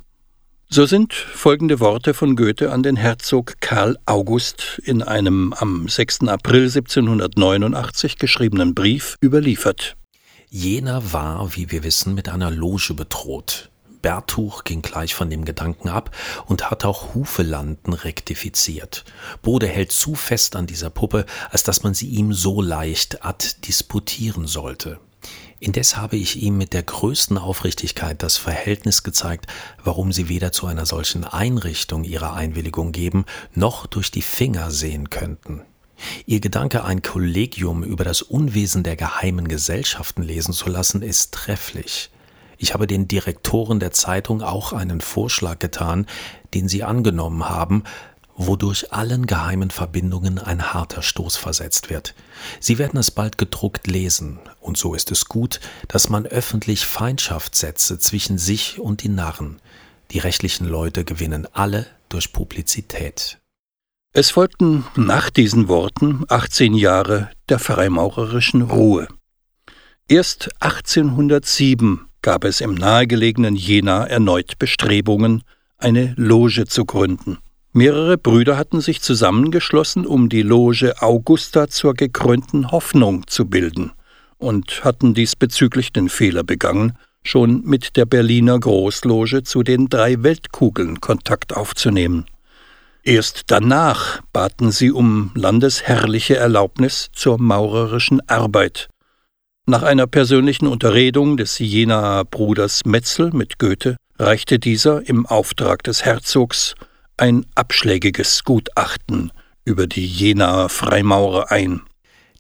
So 0.67 0.87
sind 0.87 1.13
folgende 1.13 1.79
Worte 1.79 2.15
von 2.15 2.35
Goethe 2.35 2.71
an 2.71 2.81
den 2.81 2.95
Herzog 2.95 3.61
Karl 3.61 3.97
August 4.07 4.81
in 4.83 5.03
einem 5.03 5.53
am 5.53 5.87
6. 5.87 6.21
April 6.27 6.63
1789 6.63 8.17
geschriebenen 8.17 8.73
Brief 8.73 9.15
überliefert. 9.23 9.95
Jener 10.49 11.13
war, 11.13 11.55
wie 11.55 11.71
wir 11.71 11.83
wissen, 11.83 12.15
mit 12.15 12.29
einer 12.29 12.49
Loge 12.49 12.95
bedroht. 12.95 13.69
Bertuch 14.01 14.63
ging 14.63 14.81
gleich 14.81 15.13
von 15.13 15.29
dem 15.29 15.45
Gedanken 15.45 15.87
ab 15.87 16.15
und 16.47 16.69
hat 16.71 16.83
auch 16.83 17.13
Hufelanden 17.13 17.93
rektifiziert. 17.93 19.05
Bode 19.43 19.67
hält 19.67 19.91
zu 19.91 20.15
fest 20.15 20.55
an 20.55 20.65
dieser 20.65 20.89
Puppe, 20.89 21.25
als 21.51 21.63
dass 21.63 21.83
man 21.83 21.93
sie 21.93 22.09
ihm 22.09 22.33
so 22.33 22.61
leicht 22.61 23.23
addisputieren 23.23 24.47
sollte. 24.47 24.99
Indes 25.59 25.97
habe 25.97 26.17
ich 26.17 26.41
ihm 26.41 26.57
mit 26.57 26.73
der 26.73 26.83
größten 26.83 27.37
Aufrichtigkeit 27.37 28.21
das 28.21 28.37
Verhältnis 28.37 29.03
gezeigt, 29.03 29.47
warum 29.83 30.11
sie 30.11 30.29
weder 30.29 30.51
zu 30.51 30.67
einer 30.67 30.85
solchen 30.85 31.23
Einrichtung 31.23 32.03
ihre 32.03 32.33
Einwilligung 32.33 32.91
geben, 32.91 33.25
noch 33.53 33.87
durch 33.87 34.11
die 34.11 34.21
Finger 34.21 34.71
sehen 34.71 35.09
könnten. 35.09 35.61
Ihr 36.25 36.41
Gedanke, 36.41 36.83
ein 36.83 37.01
Kollegium 37.01 37.83
über 37.83 38.03
das 38.03 38.21
Unwesen 38.21 38.83
der 38.83 38.97
geheimen 38.97 39.47
Gesellschaften 39.47 40.23
lesen 40.23 40.53
zu 40.53 40.69
lassen, 40.69 41.01
ist 41.01 41.33
trefflich. 41.33 42.11
Ich 42.57 42.73
habe 42.73 42.87
den 42.87 43.07
Direktoren 43.07 43.79
der 43.79 43.91
Zeitung 43.91 44.41
auch 44.41 44.73
einen 44.73 45.01
Vorschlag 45.01 45.59
getan, 45.59 46.05
den 46.53 46.67
sie 46.67 46.83
angenommen 46.83 47.47
haben, 47.49 47.83
wodurch 48.37 48.91
allen 48.91 49.25
geheimen 49.27 49.71
Verbindungen 49.71 50.39
ein 50.39 50.73
harter 50.73 51.01
Stoß 51.01 51.37
versetzt 51.37 51.89
wird. 51.89 52.15
Sie 52.59 52.77
werden 52.77 52.99
es 52.99 53.11
bald 53.11 53.37
gedruckt 53.37 53.87
lesen, 53.87 54.39
und 54.59 54.77
so 54.77 54.93
ist 54.93 55.11
es 55.11 55.25
gut, 55.25 55.59
dass 55.87 56.09
man 56.09 56.25
öffentlich 56.25 56.85
Feindschaft 56.85 57.55
setze 57.55 57.97
zwischen 57.99 58.37
sich 58.37 58.79
und 58.79 59.03
die 59.03 59.09
Narren. 59.09 59.61
Die 60.11 60.19
rechtlichen 60.19 60.67
Leute 60.67 61.05
gewinnen 61.05 61.47
alle 61.53 61.87
durch 62.09 62.33
Publizität. 62.33 63.39
Es 64.13 64.31
folgten 64.31 64.85
nach 64.95 65.29
diesen 65.29 65.67
Worten 65.67 66.23
18 66.29 66.73
Jahre 66.73 67.31
der 67.49 67.59
freimaurerischen 67.59 68.61
Ruhe. 68.61 69.07
Erst 70.07 70.49
1807 70.61 72.05
gab 72.21 72.43
es 72.43 72.61
im 72.61 72.75
nahegelegenen 72.75 73.55
Jena 73.55 74.05
erneut 74.05 74.57
Bestrebungen, 74.57 75.43
eine 75.77 76.13
Loge 76.15 76.65
zu 76.65 76.85
gründen. 76.85 77.39
Mehrere 77.77 78.17
Brüder 78.17 78.55
hatten 78.55 78.79
sich 78.79 79.01
zusammengeschlossen, 79.01 80.05
um 80.05 80.29
die 80.29 80.43
Loge 80.43 81.01
Augusta 81.01 81.67
zur 81.67 81.93
gekrönten 81.93 82.71
Hoffnung 82.71 83.27
zu 83.27 83.47
bilden 83.47 83.91
und 84.37 84.85
hatten 84.85 85.13
diesbezüglich 85.13 85.91
den 85.91 86.07
Fehler 86.07 86.45
begangen, 86.45 86.97
schon 87.21 87.65
mit 87.65 87.97
der 87.97 88.05
Berliner 88.05 88.57
Großloge 88.57 89.43
zu 89.43 89.61
den 89.61 89.89
drei 89.89 90.23
Weltkugeln 90.23 91.01
Kontakt 91.01 91.53
aufzunehmen. 91.53 92.27
Erst 93.03 93.41
danach 93.47 94.21
baten 94.31 94.71
sie 94.71 94.93
um 94.93 95.31
landesherrliche 95.35 96.37
Erlaubnis 96.37 97.09
zur 97.11 97.41
maurerischen 97.41 98.21
Arbeit. 98.29 98.87
Nach 99.65 99.83
einer 99.83 100.07
persönlichen 100.07 100.67
Unterredung 100.67 101.35
des 101.35 101.59
Jenaer 101.59 102.23
Bruders 102.23 102.85
Metzel 102.85 103.31
mit 103.33 103.59
Goethe 103.59 103.97
reichte 104.17 104.59
dieser 104.59 105.05
im 105.09 105.25
Auftrag 105.25 105.83
des 105.83 106.05
Herzogs 106.05 106.75
ein 107.17 107.45
abschlägiges 107.55 108.43
Gutachten 108.43 109.31
über 109.63 109.87
die 109.87 110.05
Jenaer 110.05 110.69
Freimaurer 110.69 111.51
ein. 111.51 111.81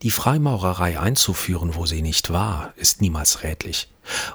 Die 0.01 0.11
Freimaurerei 0.11 0.99
einzuführen, 0.99 1.75
wo 1.75 1.85
sie 1.85 2.01
nicht 2.01 2.31
war, 2.31 2.73
ist 2.75 3.01
niemals 3.01 3.43
rätlich. 3.43 3.87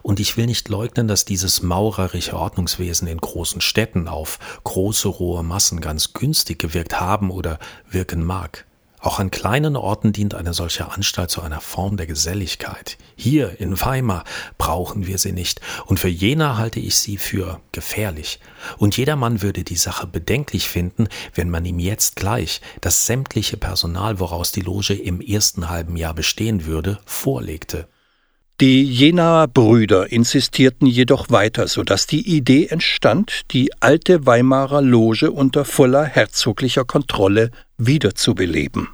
Und 0.03 0.19
ich 0.19 0.37
will 0.37 0.47
nicht 0.47 0.69
leugnen, 0.69 1.07
dass 1.07 1.27
dieses 1.27 1.63
maurerische 1.63 2.35
Ordnungswesen 2.37 3.07
in 3.07 3.19
großen 3.19 3.61
Städten 3.61 4.09
auf 4.09 4.39
große 4.65 5.07
rohe 5.09 5.45
Massen 5.45 5.81
ganz 5.81 6.15
günstig 6.15 6.59
gewirkt 6.59 6.99
haben 6.99 7.31
oder 7.31 7.59
wirken 7.89 8.25
mag. 8.25 8.67
Auch 9.01 9.19
an 9.19 9.31
kleinen 9.31 9.77
Orten 9.77 10.13
dient 10.13 10.35
eine 10.35 10.53
solche 10.53 10.91
Anstalt 10.91 11.31
zu 11.31 11.41
einer 11.41 11.63
Form 11.63 11.97
der 11.97 12.07
Geselligkeit. 12.07 12.99
Hier 13.17 13.59
in 13.59 13.81
Weimar 13.81 14.25
brauchen 14.59 15.07
wir 15.07 15.17
sie 15.17 15.33
nicht, 15.33 15.63
und 15.87 15.99
für 15.99 16.09
Jena 16.09 16.59
halte 16.59 16.81
ich 16.81 16.97
sie 16.97 17.17
für 17.17 17.61
gefährlich. 17.73 18.41
Und 18.77 18.97
jedermann 18.99 19.41
würde 19.41 19.65
die 19.65 19.77
Sache 19.77 20.07
bedenklich 20.07 20.69
finden, 20.69 21.09
wenn 21.35 21.49
man 21.49 21.65
ihm 21.65 21.79
jetzt 21.79 22.17
gleich 22.17 22.61
das 22.83 23.07
sämtliche 23.07 23.57
Personal, 23.57 24.21
woraus 24.21 24.53
die 24.53 24.61
Loge 24.61 24.95
im 24.95 25.23
ersten 25.23 25.71
halben 25.71 25.97
Jahr 25.97 26.13
bestehen 26.13 26.67
würde, 26.67 26.99
vorlegte. 27.07 27.89
Die 28.61 28.85
Jenaer 28.85 29.49
Brüder 29.49 30.13
insistierten 30.13 30.87
jedoch 30.87 31.31
weiter, 31.31 31.67
so 31.67 31.83
dass 31.83 32.07
die 32.07 32.37
Idee 32.37 32.67
entstand, 32.67 33.41
die 33.53 33.71
alte 33.81 34.27
Weimarer 34.27 34.83
Loge 34.83 35.31
unter 35.31 35.65
voller 35.65 36.05
herzoglicher 36.05 36.85
Kontrolle 36.85 37.53
wiederzubeleben. 37.79 38.89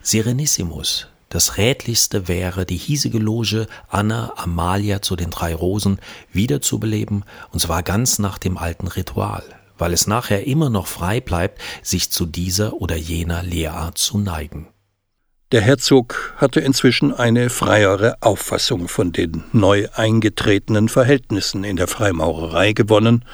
Serenissimus, 0.00 1.08
Das 1.28 1.56
rätlichste 1.56 2.28
wäre, 2.28 2.64
die 2.64 2.76
hiesige 2.76 3.18
Loge 3.18 3.66
Anna 3.88 4.32
Amalia 4.36 5.02
zu 5.02 5.16
den 5.16 5.30
drei 5.30 5.56
Rosen 5.56 5.98
wiederzubeleben, 6.32 7.24
und 7.50 7.58
zwar 7.58 7.82
ganz 7.82 8.20
nach 8.20 8.38
dem 8.38 8.56
alten 8.56 8.86
Ritual, 8.86 9.42
weil 9.76 9.92
es 9.92 10.06
nachher 10.06 10.46
immer 10.46 10.70
noch 10.70 10.86
frei 10.86 11.20
bleibt, 11.20 11.60
sich 11.82 12.12
zu 12.12 12.26
dieser 12.26 12.74
oder 12.74 12.94
jener 12.94 13.42
Lehrart 13.42 13.98
zu 13.98 14.18
neigen. 14.18 14.68
Der 15.52 15.62
Herzog 15.62 16.34
hatte 16.36 16.60
inzwischen 16.60 17.12
eine 17.12 17.50
freiere 17.50 18.16
Auffassung 18.20 18.86
von 18.86 19.10
den 19.10 19.42
neu 19.52 19.88
eingetretenen 19.94 20.88
Verhältnissen 20.88 21.64
in 21.64 21.74
der 21.74 21.88
Freimaurerei 21.88 22.72
gewonnen 22.72 23.24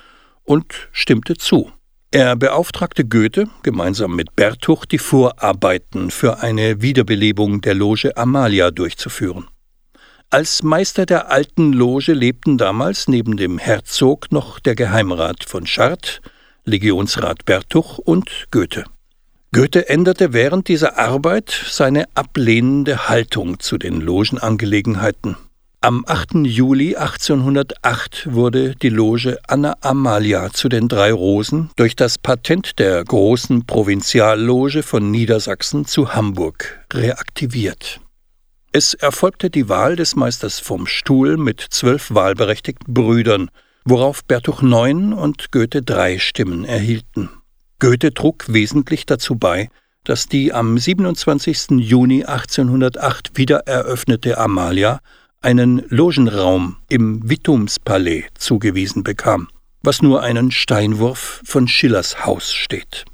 und 0.42 0.88
stimmte 0.92 1.34
zu. 1.34 1.70
Er 2.10 2.34
beauftragte 2.34 3.04
Goethe 3.04 3.48
gemeinsam 3.62 4.16
mit 4.16 4.34
Bertuch 4.34 4.86
die 4.86 4.96
Vorarbeiten 4.96 6.10
für 6.10 6.40
eine 6.40 6.80
Wiederbelebung 6.80 7.60
der 7.60 7.74
Loge 7.74 8.16
Amalia 8.16 8.70
durchzuführen. 8.70 9.48
Als 10.30 10.62
Meister 10.62 11.04
der 11.04 11.30
alten 11.30 11.74
Loge 11.74 12.14
lebten 12.14 12.56
damals 12.56 13.08
neben 13.08 13.36
dem 13.36 13.58
Herzog 13.58 14.32
noch 14.32 14.58
der 14.58 14.74
Geheimrat 14.74 15.44
von 15.44 15.66
Chartres, 15.66 16.22
Legionsrat 16.64 17.44
Bertuch 17.44 17.98
und 17.98 18.46
Goethe. 18.50 18.84
Goethe 19.52 19.88
änderte 19.88 20.32
während 20.32 20.68
dieser 20.68 20.98
Arbeit 20.98 21.50
seine 21.70 22.04
ablehnende 22.14 23.08
Haltung 23.08 23.58
zu 23.60 23.78
den 23.78 24.00
Logenangelegenheiten. 24.00 25.36
Am 25.80 26.04
8. 26.06 26.46
Juli 26.46 26.96
1808 26.96 28.32
wurde 28.32 28.74
die 28.74 28.88
Loge 28.88 29.38
Anna 29.46 29.76
Amalia 29.82 30.50
zu 30.50 30.68
den 30.68 30.88
drei 30.88 31.12
Rosen 31.12 31.70
durch 31.76 31.94
das 31.94 32.18
Patent 32.18 32.78
der 32.80 33.04
großen 33.04 33.66
Provinzialloge 33.66 34.82
von 34.82 35.10
Niedersachsen 35.10 35.84
zu 35.84 36.12
Hamburg 36.12 36.84
reaktiviert. 36.92 38.00
Es 38.72 38.94
erfolgte 38.94 39.48
die 39.48 39.68
Wahl 39.68 39.96
des 39.96 40.16
Meisters 40.16 40.58
vom 40.58 40.86
Stuhl 40.86 41.36
mit 41.36 41.64
zwölf 41.70 42.12
wahlberechtigten 42.12 42.92
Brüdern, 42.92 43.48
worauf 43.84 44.24
Bertuch 44.24 44.62
neun 44.62 45.12
und 45.12 45.52
Goethe 45.52 45.82
drei 45.82 46.18
Stimmen 46.18 46.64
erhielten. 46.64 47.30
Goethe 47.78 48.14
trug 48.14 48.44
wesentlich 48.48 49.06
dazu 49.06 49.36
bei, 49.36 49.68
dass 50.04 50.28
die 50.28 50.52
am 50.52 50.78
27. 50.78 51.78
Juni 51.78 52.24
1808 52.24 53.32
wiedereröffnete 53.34 54.38
Amalia 54.38 55.00
einen 55.42 55.82
Logenraum 55.88 56.76
im 56.88 57.28
Wittumspalais 57.28 58.24
zugewiesen 58.38 59.02
bekam, 59.02 59.48
was 59.82 60.00
nur 60.00 60.22
einen 60.22 60.50
Steinwurf 60.50 61.42
von 61.44 61.68
Schillers 61.68 62.24
Haus 62.24 62.52
steht. 62.52 63.04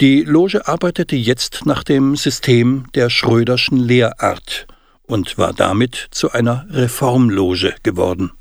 Die 0.00 0.22
Loge 0.22 0.66
arbeitete 0.66 1.14
jetzt 1.14 1.66
nach 1.66 1.84
dem 1.84 2.16
System 2.16 2.86
der 2.94 3.10
Schröderschen 3.10 3.78
Lehrart 3.78 4.66
und 5.02 5.36
war 5.36 5.52
damit 5.52 6.08
zu 6.10 6.32
einer 6.32 6.66
Reformloge 6.70 7.74
geworden. 7.82 8.32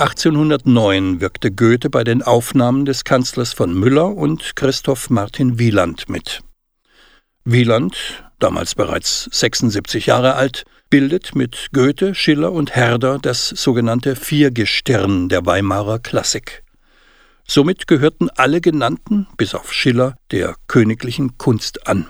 1809 0.00 1.20
wirkte 1.20 1.50
Goethe 1.50 1.90
bei 1.90 2.04
den 2.04 2.22
Aufnahmen 2.22 2.84
des 2.84 3.02
Kanzlers 3.02 3.52
von 3.52 3.74
Müller 3.74 4.16
und 4.16 4.54
Christoph 4.54 5.10
Martin 5.10 5.58
Wieland 5.58 6.08
mit. 6.08 6.40
Wieland, 7.44 8.22
damals 8.38 8.76
bereits 8.76 9.28
76 9.32 10.06
Jahre 10.06 10.36
alt, 10.36 10.62
bildet 10.88 11.34
mit 11.34 11.70
Goethe, 11.72 12.14
Schiller 12.14 12.52
und 12.52 12.76
Herder 12.76 13.18
das 13.18 13.48
sogenannte 13.48 14.14
Viergestirn 14.14 15.28
der 15.28 15.44
Weimarer 15.46 15.98
Klassik. 15.98 16.62
Somit 17.44 17.88
gehörten 17.88 18.30
alle 18.30 18.60
genannten, 18.60 19.26
bis 19.36 19.52
auf 19.56 19.72
Schiller, 19.72 20.14
der 20.30 20.54
königlichen 20.68 21.38
Kunst 21.38 21.88
an. 21.88 22.06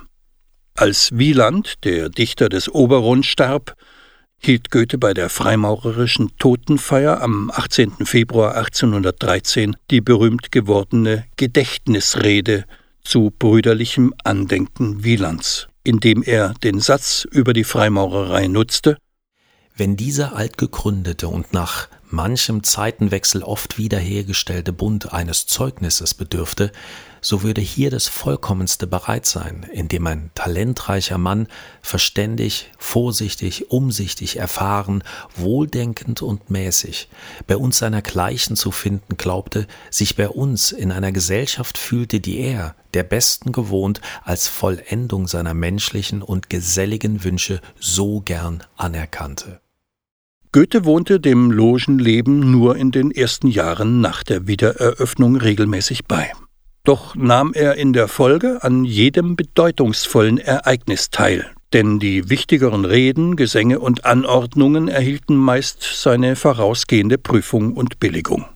Als 0.74 1.08
Wieland, 1.12 1.84
der 1.84 2.10
Dichter 2.10 2.50
des 2.50 2.68
Oberrund, 2.68 3.24
starb, 3.24 3.76
hielt 4.40 4.70
Goethe 4.70 4.98
bei 4.98 5.14
der 5.14 5.28
freimaurerischen 5.28 6.30
Totenfeier 6.38 7.20
am 7.20 7.50
18. 7.50 8.06
Februar 8.06 8.54
1813 8.56 9.76
die 9.90 10.00
berühmt 10.00 10.52
gewordene 10.52 11.24
Gedächtnisrede 11.36 12.64
zu 13.02 13.32
brüderlichem 13.36 14.14
Andenken 14.24 15.02
Wielands, 15.02 15.68
indem 15.82 16.22
er 16.22 16.54
den 16.62 16.80
Satz 16.80 17.26
über 17.30 17.52
die 17.52 17.64
Freimaurerei 17.64 18.46
nutzte 18.46 18.96
Wenn 19.76 19.96
dieser 19.96 20.36
altgegründete 20.36 21.28
und 21.28 21.52
nach 21.52 21.88
manchem 22.10 22.62
Zeitenwechsel 22.62 23.42
oft 23.42 23.76
wiederhergestellte 23.78 24.72
Bund 24.72 25.12
eines 25.12 25.46
Zeugnisses 25.46 26.14
bedürfte, 26.14 26.72
so 27.20 27.42
würde 27.42 27.60
hier 27.60 27.90
das 27.90 28.08
Vollkommenste 28.08 28.86
bereit 28.86 29.26
sein, 29.26 29.66
indem 29.72 30.06
ein 30.06 30.30
talentreicher 30.34 31.18
Mann 31.18 31.48
verständig, 31.82 32.70
vorsichtig, 32.78 33.70
umsichtig, 33.70 34.36
erfahren, 34.36 35.02
wohldenkend 35.36 36.22
und 36.22 36.50
mäßig, 36.50 37.08
bei 37.46 37.56
uns 37.56 37.78
seinergleichen 37.78 38.56
zu 38.56 38.70
finden 38.70 39.16
glaubte, 39.16 39.66
sich 39.90 40.16
bei 40.16 40.28
uns 40.28 40.72
in 40.72 40.92
einer 40.92 41.12
Gesellschaft 41.12 41.78
fühlte, 41.78 42.20
die 42.20 42.38
er, 42.38 42.74
der 42.94 43.02
Besten 43.02 43.52
gewohnt, 43.52 44.00
als 44.24 44.48
Vollendung 44.48 45.28
seiner 45.28 45.54
menschlichen 45.54 46.22
und 46.22 46.50
geselligen 46.50 47.24
Wünsche 47.24 47.60
so 47.78 48.20
gern 48.20 48.62
anerkannte. 48.76 49.60
Goethe 50.50 50.86
wohnte 50.86 51.20
dem 51.20 51.50
Logenleben 51.50 52.50
nur 52.50 52.76
in 52.76 52.90
den 52.90 53.10
ersten 53.10 53.48
Jahren 53.48 54.00
nach 54.00 54.22
der 54.22 54.46
Wiedereröffnung 54.46 55.36
regelmäßig 55.36 56.06
bei. 56.06 56.32
Doch 56.88 57.14
nahm 57.14 57.52
er 57.52 57.74
in 57.74 57.92
der 57.92 58.08
Folge 58.08 58.60
an 58.62 58.82
jedem 58.86 59.36
bedeutungsvollen 59.36 60.38
Ereignis 60.38 61.10
teil, 61.10 61.44
denn 61.74 61.98
die 61.98 62.30
wichtigeren 62.30 62.86
Reden, 62.86 63.36
Gesänge 63.36 63.78
und 63.80 64.06
Anordnungen 64.06 64.88
erhielten 64.88 65.36
meist 65.36 65.82
seine 65.82 66.34
vorausgehende 66.34 67.18
Prüfung 67.18 67.74
und 67.74 68.00
Billigung. 68.00 68.46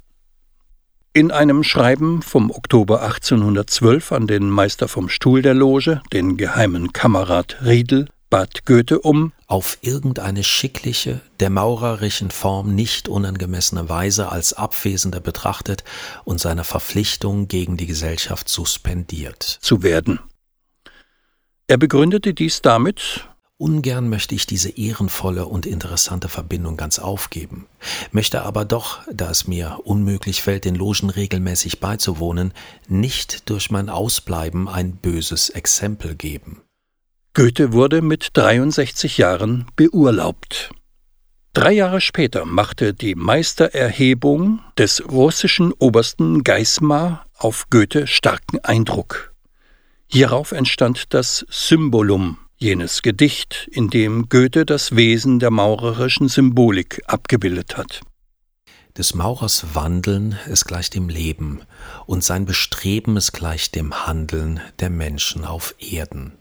In 1.12 1.30
einem 1.30 1.62
Schreiben 1.62 2.22
vom 2.22 2.50
Oktober 2.50 3.02
1812 3.02 4.12
an 4.12 4.26
den 4.26 4.48
Meister 4.48 4.88
vom 4.88 5.10
Stuhl 5.10 5.42
der 5.42 5.52
Loge, 5.52 6.00
den 6.14 6.38
geheimen 6.38 6.94
Kamerad 6.94 7.58
Riedel, 7.62 8.08
bat 8.30 8.64
Goethe 8.64 9.00
um, 9.00 9.32
auf 9.52 9.76
irgendeine 9.82 10.44
schickliche, 10.44 11.20
der 11.38 11.50
maurerischen 11.50 12.30
Form 12.30 12.74
nicht 12.74 13.06
unangemessene 13.06 13.86
Weise 13.90 14.32
als 14.32 14.54
Abwesender 14.54 15.20
betrachtet 15.20 15.84
und 16.24 16.40
seine 16.40 16.64
Verpflichtung 16.64 17.48
gegen 17.48 17.76
die 17.76 17.84
Gesellschaft 17.84 18.48
suspendiert 18.48 19.42
zu 19.42 19.82
werden. 19.82 20.20
Er 21.66 21.76
begründete 21.76 22.32
dies 22.32 22.62
damit, 22.62 23.28
Ungern 23.58 24.08
möchte 24.08 24.34
ich 24.34 24.46
diese 24.46 24.70
ehrenvolle 24.70 25.44
und 25.44 25.66
interessante 25.66 26.30
Verbindung 26.30 26.78
ganz 26.78 26.98
aufgeben, 26.98 27.66
möchte 28.10 28.44
aber 28.44 28.64
doch, 28.64 29.00
da 29.12 29.30
es 29.30 29.46
mir 29.46 29.80
unmöglich 29.84 30.40
fällt, 30.40 30.64
den 30.64 30.76
Logen 30.76 31.10
regelmäßig 31.10 31.78
beizuwohnen, 31.78 32.54
nicht 32.88 33.50
durch 33.50 33.70
mein 33.70 33.90
Ausbleiben 33.90 34.66
ein 34.66 34.96
böses 34.96 35.50
Exempel 35.50 36.14
geben. 36.14 36.62
Goethe 37.34 37.72
wurde 37.72 38.02
mit 38.02 38.28
63 38.34 39.16
Jahren 39.16 39.64
beurlaubt. 39.74 40.70
Drei 41.54 41.72
Jahre 41.72 42.02
später 42.02 42.44
machte 42.44 42.92
die 42.92 43.14
Meistererhebung 43.14 44.60
des 44.76 45.02
russischen 45.10 45.72
Obersten 45.72 46.44
Geismar 46.44 47.24
auf 47.38 47.70
Goethe 47.70 48.06
starken 48.06 48.58
Eindruck. 48.62 49.32
Hierauf 50.08 50.52
entstand 50.52 51.14
das 51.14 51.46
Symbolum, 51.48 52.36
jenes 52.58 53.00
Gedicht, 53.00 53.66
in 53.72 53.88
dem 53.88 54.28
Goethe 54.28 54.66
das 54.66 54.94
Wesen 54.94 55.38
der 55.38 55.50
maurerischen 55.50 56.28
Symbolik 56.28 57.00
abgebildet 57.06 57.78
hat. 57.78 58.02
Des 58.98 59.14
Maurers 59.14 59.74
Wandeln 59.74 60.38
ist 60.48 60.66
gleich 60.66 60.90
dem 60.90 61.08
Leben, 61.08 61.62
und 62.04 62.22
sein 62.22 62.44
Bestreben 62.44 63.16
ist 63.16 63.32
gleich 63.32 63.70
dem 63.70 64.06
Handeln 64.06 64.60
der 64.80 64.90
Menschen 64.90 65.46
auf 65.46 65.74
Erden. 65.78 66.36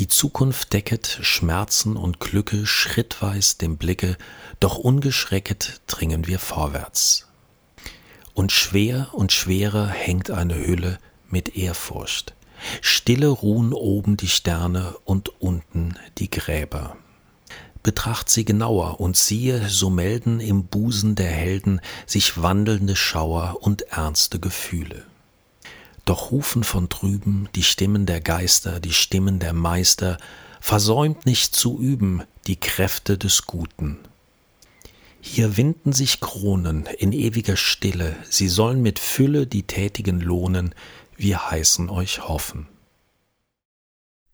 Die 0.00 0.08
Zukunft 0.08 0.72
decket 0.72 1.18
Schmerzen 1.20 1.94
und 1.94 2.20
Glücke 2.20 2.64
schrittweis 2.64 3.58
dem 3.58 3.76
Blicke, 3.76 4.16
doch 4.58 4.78
ungeschrecket 4.78 5.82
dringen 5.86 6.26
wir 6.26 6.38
vorwärts. 6.38 7.28
Und 8.32 8.50
schwer 8.50 9.08
und 9.12 9.30
schwerer 9.30 9.86
hängt 9.88 10.30
eine 10.30 10.54
Hülle 10.54 10.98
mit 11.28 11.54
Ehrfurcht. 11.54 12.32
Stille 12.80 13.28
ruhen 13.28 13.74
oben 13.74 14.16
die 14.16 14.28
Sterne 14.28 14.96
und 15.04 15.38
unten 15.38 15.96
die 16.16 16.30
Gräber. 16.30 16.96
Betracht 17.82 18.30
sie 18.30 18.46
genauer 18.46 19.00
und 19.00 19.18
siehe, 19.18 19.68
so 19.68 19.90
melden 19.90 20.40
im 20.40 20.64
Busen 20.64 21.14
der 21.14 21.30
Helden 21.30 21.78
sich 22.06 22.40
wandelnde 22.40 22.96
Schauer 22.96 23.58
und 23.60 23.82
ernste 23.82 24.40
Gefühle. 24.40 25.09
Doch 26.10 26.32
rufen 26.32 26.64
von 26.64 26.88
drüben 26.88 27.48
die 27.54 27.62
Stimmen 27.62 28.04
der 28.04 28.20
Geister, 28.20 28.80
die 28.80 28.92
Stimmen 28.92 29.38
der 29.38 29.52
Meister, 29.52 30.18
versäumt 30.60 31.24
nicht 31.24 31.54
zu 31.54 31.78
üben 31.78 32.24
die 32.48 32.56
Kräfte 32.56 33.16
des 33.16 33.46
Guten. 33.46 33.96
Hier 35.20 35.56
winden 35.56 35.92
sich 35.92 36.18
Kronen 36.18 36.86
in 36.98 37.12
ewiger 37.12 37.54
Stille, 37.56 38.16
sie 38.28 38.48
sollen 38.48 38.82
mit 38.82 38.98
Fülle 38.98 39.46
die 39.46 39.62
Tätigen 39.62 40.20
lohnen, 40.20 40.74
wir 41.16 41.48
heißen 41.48 41.88
euch 41.88 42.26
hoffen. 42.26 42.66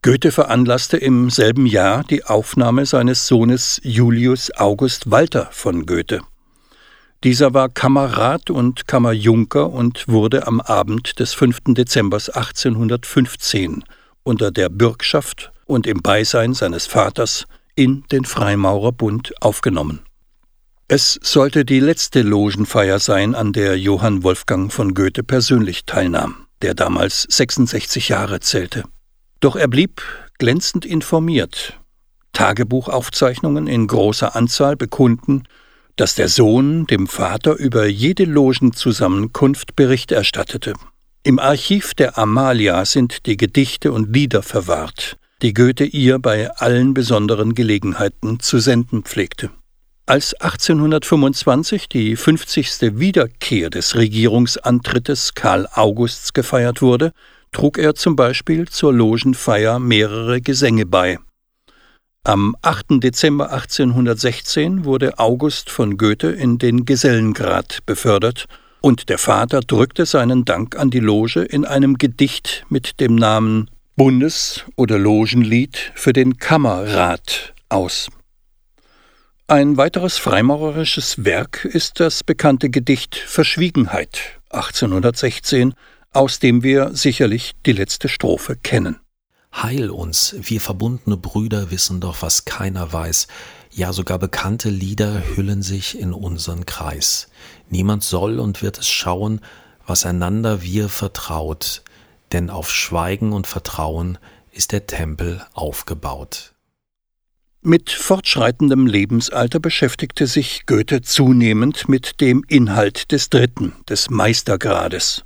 Goethe 0.00 0.32
veranlasste 0.32 0.96
im 0.96 1.28
selben 1.28 1.66
Jahr 1.66 2.04
die 2.04 2.24
Aufnahme 2.24 2.86
seines 2.86 3.26
Sohnes 3.26 3.82
Julius 3.84 4.50
August 4.56 5.10
Walter 5.10 5.50
von 5.52 5.84
Goethe. 5.84 6.22
Dieser 7.24 7.54
war 7.54 7.68
Kammerrat 7.68 8.50
und 8.50 8.86
Kammerjunker 8.86 9.70
und 9.70 10.06
wurde 10.06 10.46
am 10.46 10.60
Abend 10.60 11.18
des 11.18 11.32
5. 11.32 11.58
Dezember 11.68 12.16
1815 12.16 13.84
unter 14.22 14.50
der 14.50 14.68
Bürgschaft 14.68 15.52
und 15.64 15.86
im 15.86 16.02
Beisein 16.02 16.52
seines 16.52 16.86
Vaters 16.86 17.46
in 17.74 18.04
den 18.12 18.24
Freimaurerbund 18.24 19.32
aufgenommen. 19.40 20.00
Es 20.88 21.18
sollte 21.22 21.64
die 21.64 21.80
letzte 21.80 22.22
Logenfeier 22.22 23.00
sein, 23.00 23.34
an 23.34 23.52
der 23.52 23.78
Johann 23.78 24.22
Wolfgang 24.22 24.72
von 24.72 24.94
Goethe 24.94 25.24
persönlich 25.24 25.84
teilnahm, 25.84 26.46
der 26.62 26.74
damals 26.74 27.26
66 27.28 28.08
Jahre 28.08 28.40
zählte. 28.40 28.84
Doch 29.40 29.56
er 29.56 29.68
blieb 29.68 30.02
glänzend 30.38 30.84
informiert. 30.84 31.80
Tagebuchaufzeichnungen 32.32 33.66
in 33.66 33.86
großer 33.86 34.36
Anzahl 34.36 34.76
bekunden, 34.76 35.44
dass 35.96 36.14
der 36.14 36.28
Sohn 36.28 36.86
dem 36.86 37.06
Vater 37.06 37.56
über 37.56 37.86
jede 37.86 38.24
Logenzusammenkunft 38.24 39.76
Bericht 39.76 40.12
erstattete. 40.12 40.74
Im 41.22 41.38
Archiv 41.38 41.94
der 41.94 42.18
Amalia 42.18 42.84
sind 42.84 43.26
die 43.26 43.36
Gedichte 43.36 43.90
und 43.90 44.14
Lieder 44.14 44.42
verwahrt, 44.42 45.16
die 45.42 45.54
Goethe 45.54 45.84
ihr 45.84 46.18
bei 46.18 46.50
allen 46.50 46.94
besonderen 46.94 47.54
Gelegenheiten 47.54 48.38
zu 48.40 48.58
senden 48.58 49.02
pflegte. 49.02 49.50
Als 50.08 50.34
1825 50.34 51.88
die 51.88 52.14
50. 52.14 52.98
Wiederkehr 53.00 53.70
des 53.70 53.96
Regierungsantrittes 53.96 55.34
Karl 55.34 55.66
Augusts 55.72 56.32
gefeiert 56.32 56.80
wurde, 56.80 57.12
trug 57.50 57.76
er 57.76 57.96
zum 57.96 58.14
Beispiel 58.14 58.68
zur 58.68 58.92
Logenfeier 58.92 59.80
mehrere 59.80 60.40
Gesänge 60.40 60.86
bei. 60.86 61.18
Am 62.26 62.56
8. 62.60 63.04
Dezember 63.04 63.52
1816 63.52 64.84
wurde 64.84 65.20
August 65.20 65.70
von 65.70 65.96
Goethe 65.96 66.26
in 66.32 66.58
den 66.58 66.84
Gesellengrad 66.84 67.86
befördert 67.86 68.46
und 68.80 69.10
der 69.10 69.18
Vater 69.18 69.60
drückte 69.60 70.06
seinen 70.06 70.44
Dank 70.44 70.76
an 70.76 70.90
die 70.90 70.98
Loge 70.98 71.42
in 71.42 71.64
einem 71.64 71.98
Gedicht 71.98 72.66
mit 72.68 72.98
dem 72.98 73.14
Namen 73.14 73.70
Bundes- 73.94 74.64
oder 74.74 74.98
Logenlied 74.98 75.92
für 75.94 76.12
den 76.12 76.36
Kammerrat 76.36 77.54
aus. 77.68 78.08
Ein 79.46 79.76
weiteres 79.76 80.18
freimaurerisches 80.18 81.24
Werk 81.24 81.64
ist 81.64 82.00
das 82.00 82.24
bekannte 82.24 82.70
Gedicht 82.70 83.14
Verschwiegenheit 83.14 84.40
1816, 84.50 85.74
aus 86.12 86.40
dem 86.40 86.64
wir 86.64 86.90
sicherlich 86.92 87.52
die 87.66 87.72
letzte 87.72 88.08
Strophe 88.08 88.56
kennen. 88.56 88.98
Heil 89.62 89.90
uns, 89.90 90.36
wir 90.38 90.60
verbundene 90.60 91.16
Brüder 91.16 91.70
wissen 91.70 92.00
doch, 92.00 92.20
was 92.20 92.44
keiner 92.44 92.92
weiß, 92.92 93.26
ja 93.70 93.94
sogar 93.94 94.18
bekannte 94.18 94.68
Lieder 94.68 95.22
hüllen 95.34 95.62
sich 95.62 95.98
in 95.98 96.12
unseren 96.12 96.66
Kreis. 96.66 97.28
Niemand 97.70 98.04
soll 98.04 98.38
und 98.38 98.60
wird 98.60 98.78
es 98.78 98.88
schauen, 98.88 99.40
was 99.86 100.04
einander 100.04 100.62
wir 100.62 100.90
vertraut, 100.90 101.82
denn 102.32 102.50
auf 102.50 102.70
Schweigen 102.70 103.32
und 103.32 103.46
Vertrauen 103.46 104.18
ist 104.52 104.72
der 104.72 104.86
Tempel 104.86 105.44
aufgebaut. 105.54 106.52
Mit 107.62 107.90
fortschreitendem 107.90 108.86
Lebensalter 108.86 109.58
beschäftigte 109.58 110.26
sich 110.26 110.66
Goethe 110.66 111.00
zunehmend 111.00 111.88
mit 111.88 112.20
dem 112.20 112.44
Inhalt 112.46 113.10
des 113.10 113.30
dritten, 113.30 113.72
des 113.88 114.10
Meistergrades. 114.10 115.24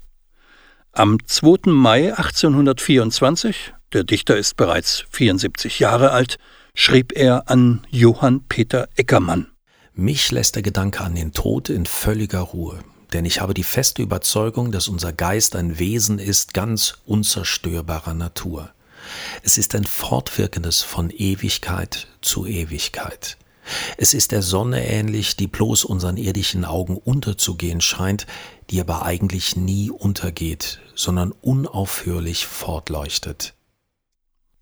Am 0.93 1.19
2. 1.25 1.71
Mai 1.71 2.15
1824, 2.15 3.75
der 3.93 4.05
Dichter 4.05 4.37
ist 4.37 4.57
bereits 4.57 5.05
74 5.11 5.81
Jahre 5.81 6.13
alt, 6.13 6.39
schrieb 6.75 7.13
er 7.17 7.51
an 7.51 7.87
Johann 7.91 8.45
Peter 8.49 8.89
Eckermann. 8.97 9.49
Mich 9.95 10.31
lässt 10.31 10.55
der 10.55 10.63
Gedanke 10.63 11.01
an 11.03 11.15
den 11.15 11.33
Tod 11.33 11.69
in 11.69 11.87
völliger 11.87 12.41
Ruhe, 12.41 12.79
denn 13.13 13.25
ich 13.25 13.41
habe 13.41 13.55
die 13.55 13.65
feste 13.65 14.03
Überzeugung, 14.03 14.71
dass 14.73 14.89
unser 14.89 15.13
Geist 15.13 15.57
ein 15.57 15.79
Wesen 15.79 16.19
ist 16.19 16.55
ganz 16.55 16.99
unzerstörbarer 17.07 18.15
Natur. 18.15 18.71
Es 19.43 19.59
ist 19.59 19.75
ein 19.75 19.85
fortwirkendes 19.85 20.83
von 20.83 21.11
Ewigkeit 21.11 22.07
zu 22.21 22.47
Ewigkeit. 22.47 23.37
Es 23.97 24.15
ist 24.15 24.33
der 24.33 24.43
Sonne 24.43 24.87
ähnlich, 24.87 25.37
die 25.37 25.47
bloß 25.47 25.85
unseren 25.85 26.17
irdischen 26.17 26.65
Augen 26.65 26.97
unterzugehen 26.97 27.81
scheint, 27.81 28.27
die 28.71 28.81
aber 28.81 29.05
eigentlich 29.05 29.57
nie 29.57 29.91
untergeht, 29.91 30.81
sondern 30.95 31.33
unaufhörlich 31.33 32.47
fortleuchtet. 32.47 33.55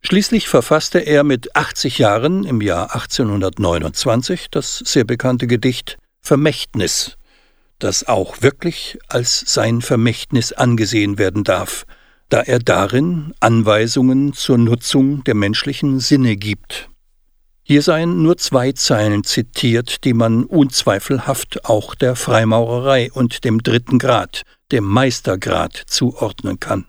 Schließlich 0.00 0.48
verfasste 0.48 1.00
er 1.00 1.24
mit 1.24 1.54
80 1.56 1.98
Jahren 1.98 2.44
im 2.44 2.60
Jahr 2.60 2.94
1829 2.94 4.48
das 4.50 4.78
sehr 4.78 5.04
bekannte 5.04 5.46
Gedicht 5.46 5.98
Vermächtnis, 6.20 7.16
das 7.78 8.06
auch 8.06 8.42
wirklich 8.42 8.98
als 9.08 9.40
sein 9.46 9.82
Vermächtnis 9.82 10.52
angesehen 10.52 11.18
werden 11.18 11.44
darf, 11.44 11.84
da 12.28 12.40
er 12.40 12.58
darin 12.58 13.34
Anweisungen 13.40 14.32
zur 14.32 14.58
Nutzung 14.58 15.24
der 15.24 15.34
menschlichen 15.34 16.00
Sinne 16.00 16.36
gibt. 16.36 16.88
Hier 17.62 17.82
seien 17.82 18.22
nur 18.22 18.38
zwei 18.38 18.72
Zeilen 18.72 19.24
zitiert, 19.24 20.04
die 20.04 20.14
man 20.14 20.44
unzweifelhaft 20.44 21.66
auch 21.66 21.94
der 21.94 22.16
Freimaurerei 22.16 23.12
und 23.12 23.44
dem 23.44 23.62
dritten 23.62 23.98
Grad, 23.98 24.42
dem 24.72 24.84
Meistergrad, 24.84 25.76
zuordnen 25.86 26.60
kann. 26.60 26.86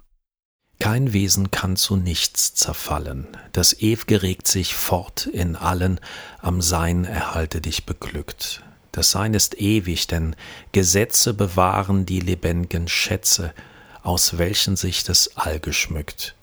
Kein 0.79 1.11
Wesen 1.11 1.51
kann 1.51 1.75
zu 1.75 1.97
nichts 1.97 2.53
zerfallen, 2.53 3.27
das 3.51 3.77
Ew'ge 3.79 4.21
regt 4.21 4.47
sich 4.47 4.73
fort 4.73 5.25
in 5.25 5.57
allen, 5.57 5.99
am 6.41 6.61
Sein 6.61 7.03
erhalte 7.03 7.59
dich 7.59 7.85
beglückt. 7.85 8.63
Das 8.93 9.11
Sein 9.11 9.33
ist 9.33 9.59
ewig, 9.59 10.07
denn 10.07 10.37
Gesetze 10.71 11.33
bewahren 11.33 12.05
die 12.05 12.21
lebendigen 12.21 12.87
Schätze, 12.87 13.53
aus 14.03 14.37
welchen 14.37 14.77
sich 14.77 15.03
das 15.03 15.35
All 15.35 15.59
geschmückt. 15.59 16.35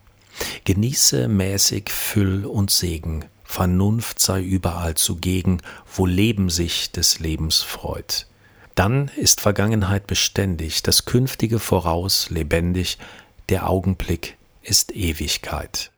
Genieße 0.65 1.29
mäßig 1.29 1.91
Füll 1.91 2.45
und 2.45 2.71
Segen, 2.71 3.25
Vernunft 3.43 4.21
sei 4.21 4.43
überall 4.43 4.97
zugegen, 4.97 5.63
wo 5.95 6.05
Leben 6.05 6.51
sich 6.51 6.93
des 6.93 7.21
Lebens 7.21 7.63
freut. 7.63 8.27
Dann 8.75 9.11
ist 9.17 9.41
Vergangenheit 9.41 10.07
beständig, 10.07 10.83
das 10.83 11.07
Künftige 11.07 11.59
voraus 11.59 12.29
lebendig, 12.29 12.99
der 13.49 13.69
Augenblick 13.69 14.37
ist 14.63 14.95
Ewigkeit. 14.95 15.93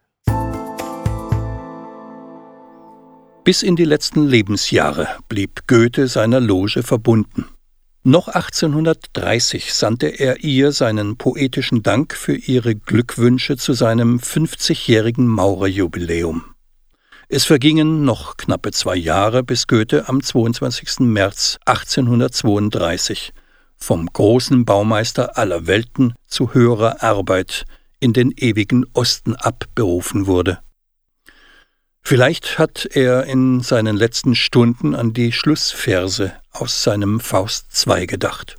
Bis 3.45 3.63
in 3.63 3.77
die 3.77 3.85
letzten 3.85 4.27
Lebensjahre 4.27 5.09
blieb 5.29 5.67
Goethe 5.67 6.07
seiner 6.07 6.41
Loge 6.41 6.83
verbunden. 6.83 7.47
Noch 8.05 8.29
1830 8.29 9.73
sandte 9.73 10.07
er 10.09 10.45
ihr 10.45 10.73
seinen 10.73 11.17
poetischen 11.17 11.83
Dank 11.83 12.15
für 12.15 12.37
ihre 12.37 12.75
Glückwünsche 12.75 13.57
zu 13.57 13.73
seinem 13.73 14.19
50-jährigen 14.19 15.27
Maurerjubiläum. 15.27 16.45
Es 17.29 17.45
vergingen 17.45 18.05
noch 18.05 18.37
knappe 18.37 18.73
zwei 18.73 18.97
Jahre, 18.97 19.43
bis 19.43 19.67
Goethe 19.67 20.09
am 20.09 20.23
22. 20.23 21.01
März 21.01 21.59
1832 21.65 23.33
vom 23.79 24.07
großen 24.07 24.65
Baumeister 24.65 25.39
aller 25.39 25.67
Welten 25.67 26.15
zu 26.27 26.55
höherer 26.55 27.03
Arbeit 27.03 27.65
in 28.01 28.13
den 28.13 28.33
ewigen 28.37 28.85
Osten 28.93 29.35
abberufen 29.35 30.27
wurde. 30.27 30.59
Vielleicht 32.03 32.59
hat 32.59 32.89
er 32.93 33.25
in 33.25 33.61
seinen 33.61 33.97
letzten 33.97 34.35
Stunden 34.35 34.95
an 34.95 35.13
die 35.13 35.33
Schlussverse 35.33 36.33
aus 36.51 36.83
seinem 36.83 37.21
Faust 37.21 37.67
II 37.87 38.07
gedacht. 38.07 38.57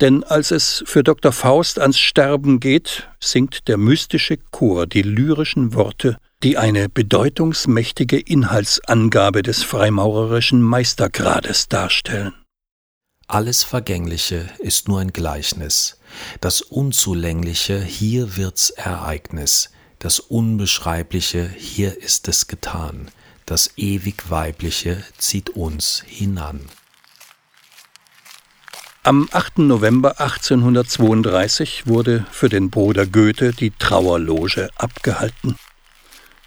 Denn 0.00 0.24
als 0.24 0.50
es 0.50 0.82
für 0.86 1.02
Dr. 1.02 1.32
Faust 1.32 1.78
ans 1.78 1.98
Sterben 1.98 2.60
geht, 2.60 3.08
singt 3.20 3.68
der 3.68 3.78
mystische 3.78 4.36
Chor 4.36 4.86
die 4.86 5.02
lyrischen 5.02 5.72
Worte, 5.72 6.18
die 6.42 6.58
eine 6.58 6.88
bedeutungsmächtige 6.90 8.18
Inhaltsangabe 8.18 9.42
des 9.42 9.62
freimaurerischen 9.62 10.60
Meistergrades 10.60 11.68
darstellen. 11.68 12.34
Alles 13.26 13.64
Vergängliche 13.64 14.50
ist 14.58 14.86
nur 14.86 15.00
ein 15.00 15.12
Gleichnis, 15.12 15.98
das 16.40 16.60
Unzulängliche, 16.60 17.82
hier 17.82 18.36
wird's 18.36 18.68
Ereignis, 18.70 19.70
das 19.98 20.20
Unbeschreibliche, 20.20 21.48
hier 21.48 21.96
ist 22.02 22.28
es 22.28 22.48
getan, 22.48 23.10
das 23.46 23.72
ewig 23.76 24.30
Weibliche 24.30 25.02
zieht 25.16 25.50
uns 25.50 26.04
hinan. 26.06 26.60
Am 29.02 29.28
8. 29.32 29.58
November 29.58 30.20
1832 30.20 31.86
wurde 31.86 32.26
für 32.30 32.50
den 32.50 32.68
Bruder 32.68 33.06
Goethe 33.06 33.52
die 33.52 33.70
Trauerloge 33.70 34.68
abgehalten. 34.76 35.56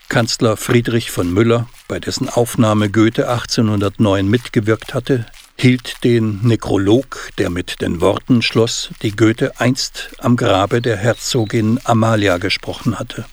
Kanzler 0.09 0.57
Friedrich 0.57 1.11
von 1.11 1.31
Müller, 1.33 1.67
bei 1.87 1.99
dessen 1.99 2.29
Aufnahme 2.29 2.89
Goethe 2.89 3.29
1809 3.29 4.27
mitgewirkt 4.27 4.93
hatte, 4.93 5.25
hielt 5.59 6.03
den 6.03 6.41
Nekrolog, 6.43 7.31
der 7.39 7.49
mit 7.49 7.81
den 7.81 7.99
Worten 7.99 8.41
schloss, 8.41 8.89
die 9.01 9.15
Goethe 9.15 9.59
einst 9.59 10.11
am 10.19 10.35
Grabe 10.35 10.81
der 10.81 10.97
Herzogin 10.97 11.79
Amalia 11.83 12.37
gesprochen 12.37 12.99
hatte. 12.99 13.25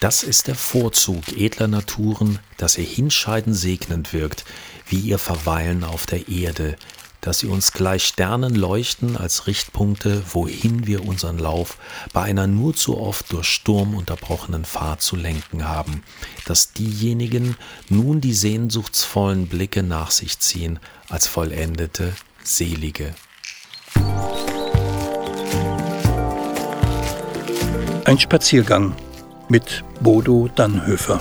Das 0.00 0.22
ist 0.22 0.48
der 0.48 0.54
Vorzug 0.54 1.32
edler 1.36 1.68
Naturen, 1.68 2.38
dass 2.56 2.76
ihr 2.78 2.84
Hinscheiden 2.84 3.54
segnend 3.54 4.12
wirkt, 4.12 4.44
wie 4.86 5.00
ihr 5.00 5.18
Verweilen 5.18 5.84
auf 5.84 6.06
der 6.06 6.28
Erde, 6.28 6.76
dass 7.20 7.40
sie 7.40 7.46
uns 7.46 7.72
gleich 7.72 8.04
Sternen 8.04 8.54
leuchten 8.54 9.16
als 9.16 9.46
Richtpunkte, 9.46 10.22
wohin 10.32 10.86
wir 10.86 11.06
unseren 11.06 11.38
Lauf 11.38 11.78
bei 12.12 12.22
einer 12.22 12.46
nur 12.46 12.74
zu 12.74 12.98
oft 12.98 13.32
durch 13.32 13.46
Sturm 13.46 13.94
unterbrochenen 13.94 14.64
Fahrt 14.64 15.02
zu 15.02 15.16
lenken 15.16 15.68
haben, 15.68 16.02
dass 16.46 16.72
diejenigen 16.72 17.56
nun 17.88 18.20
die 18.20 18.34
sehnsuchtsvollen 18.34 19.46
Blicke 19.46 19.82
nach 19.82 20.10
sich 20.10 20.38
ziehen 20.38 20.78
als 21.08 21.26
vollendete, 21.26 22.14
selige. 22.42 23.14
Ein 28.04 28.18
Spaziergang 28.18 28.96
mit 29.48 29.84
Bodo 30.00 30.48
Dannhöfer. 30.54 31.20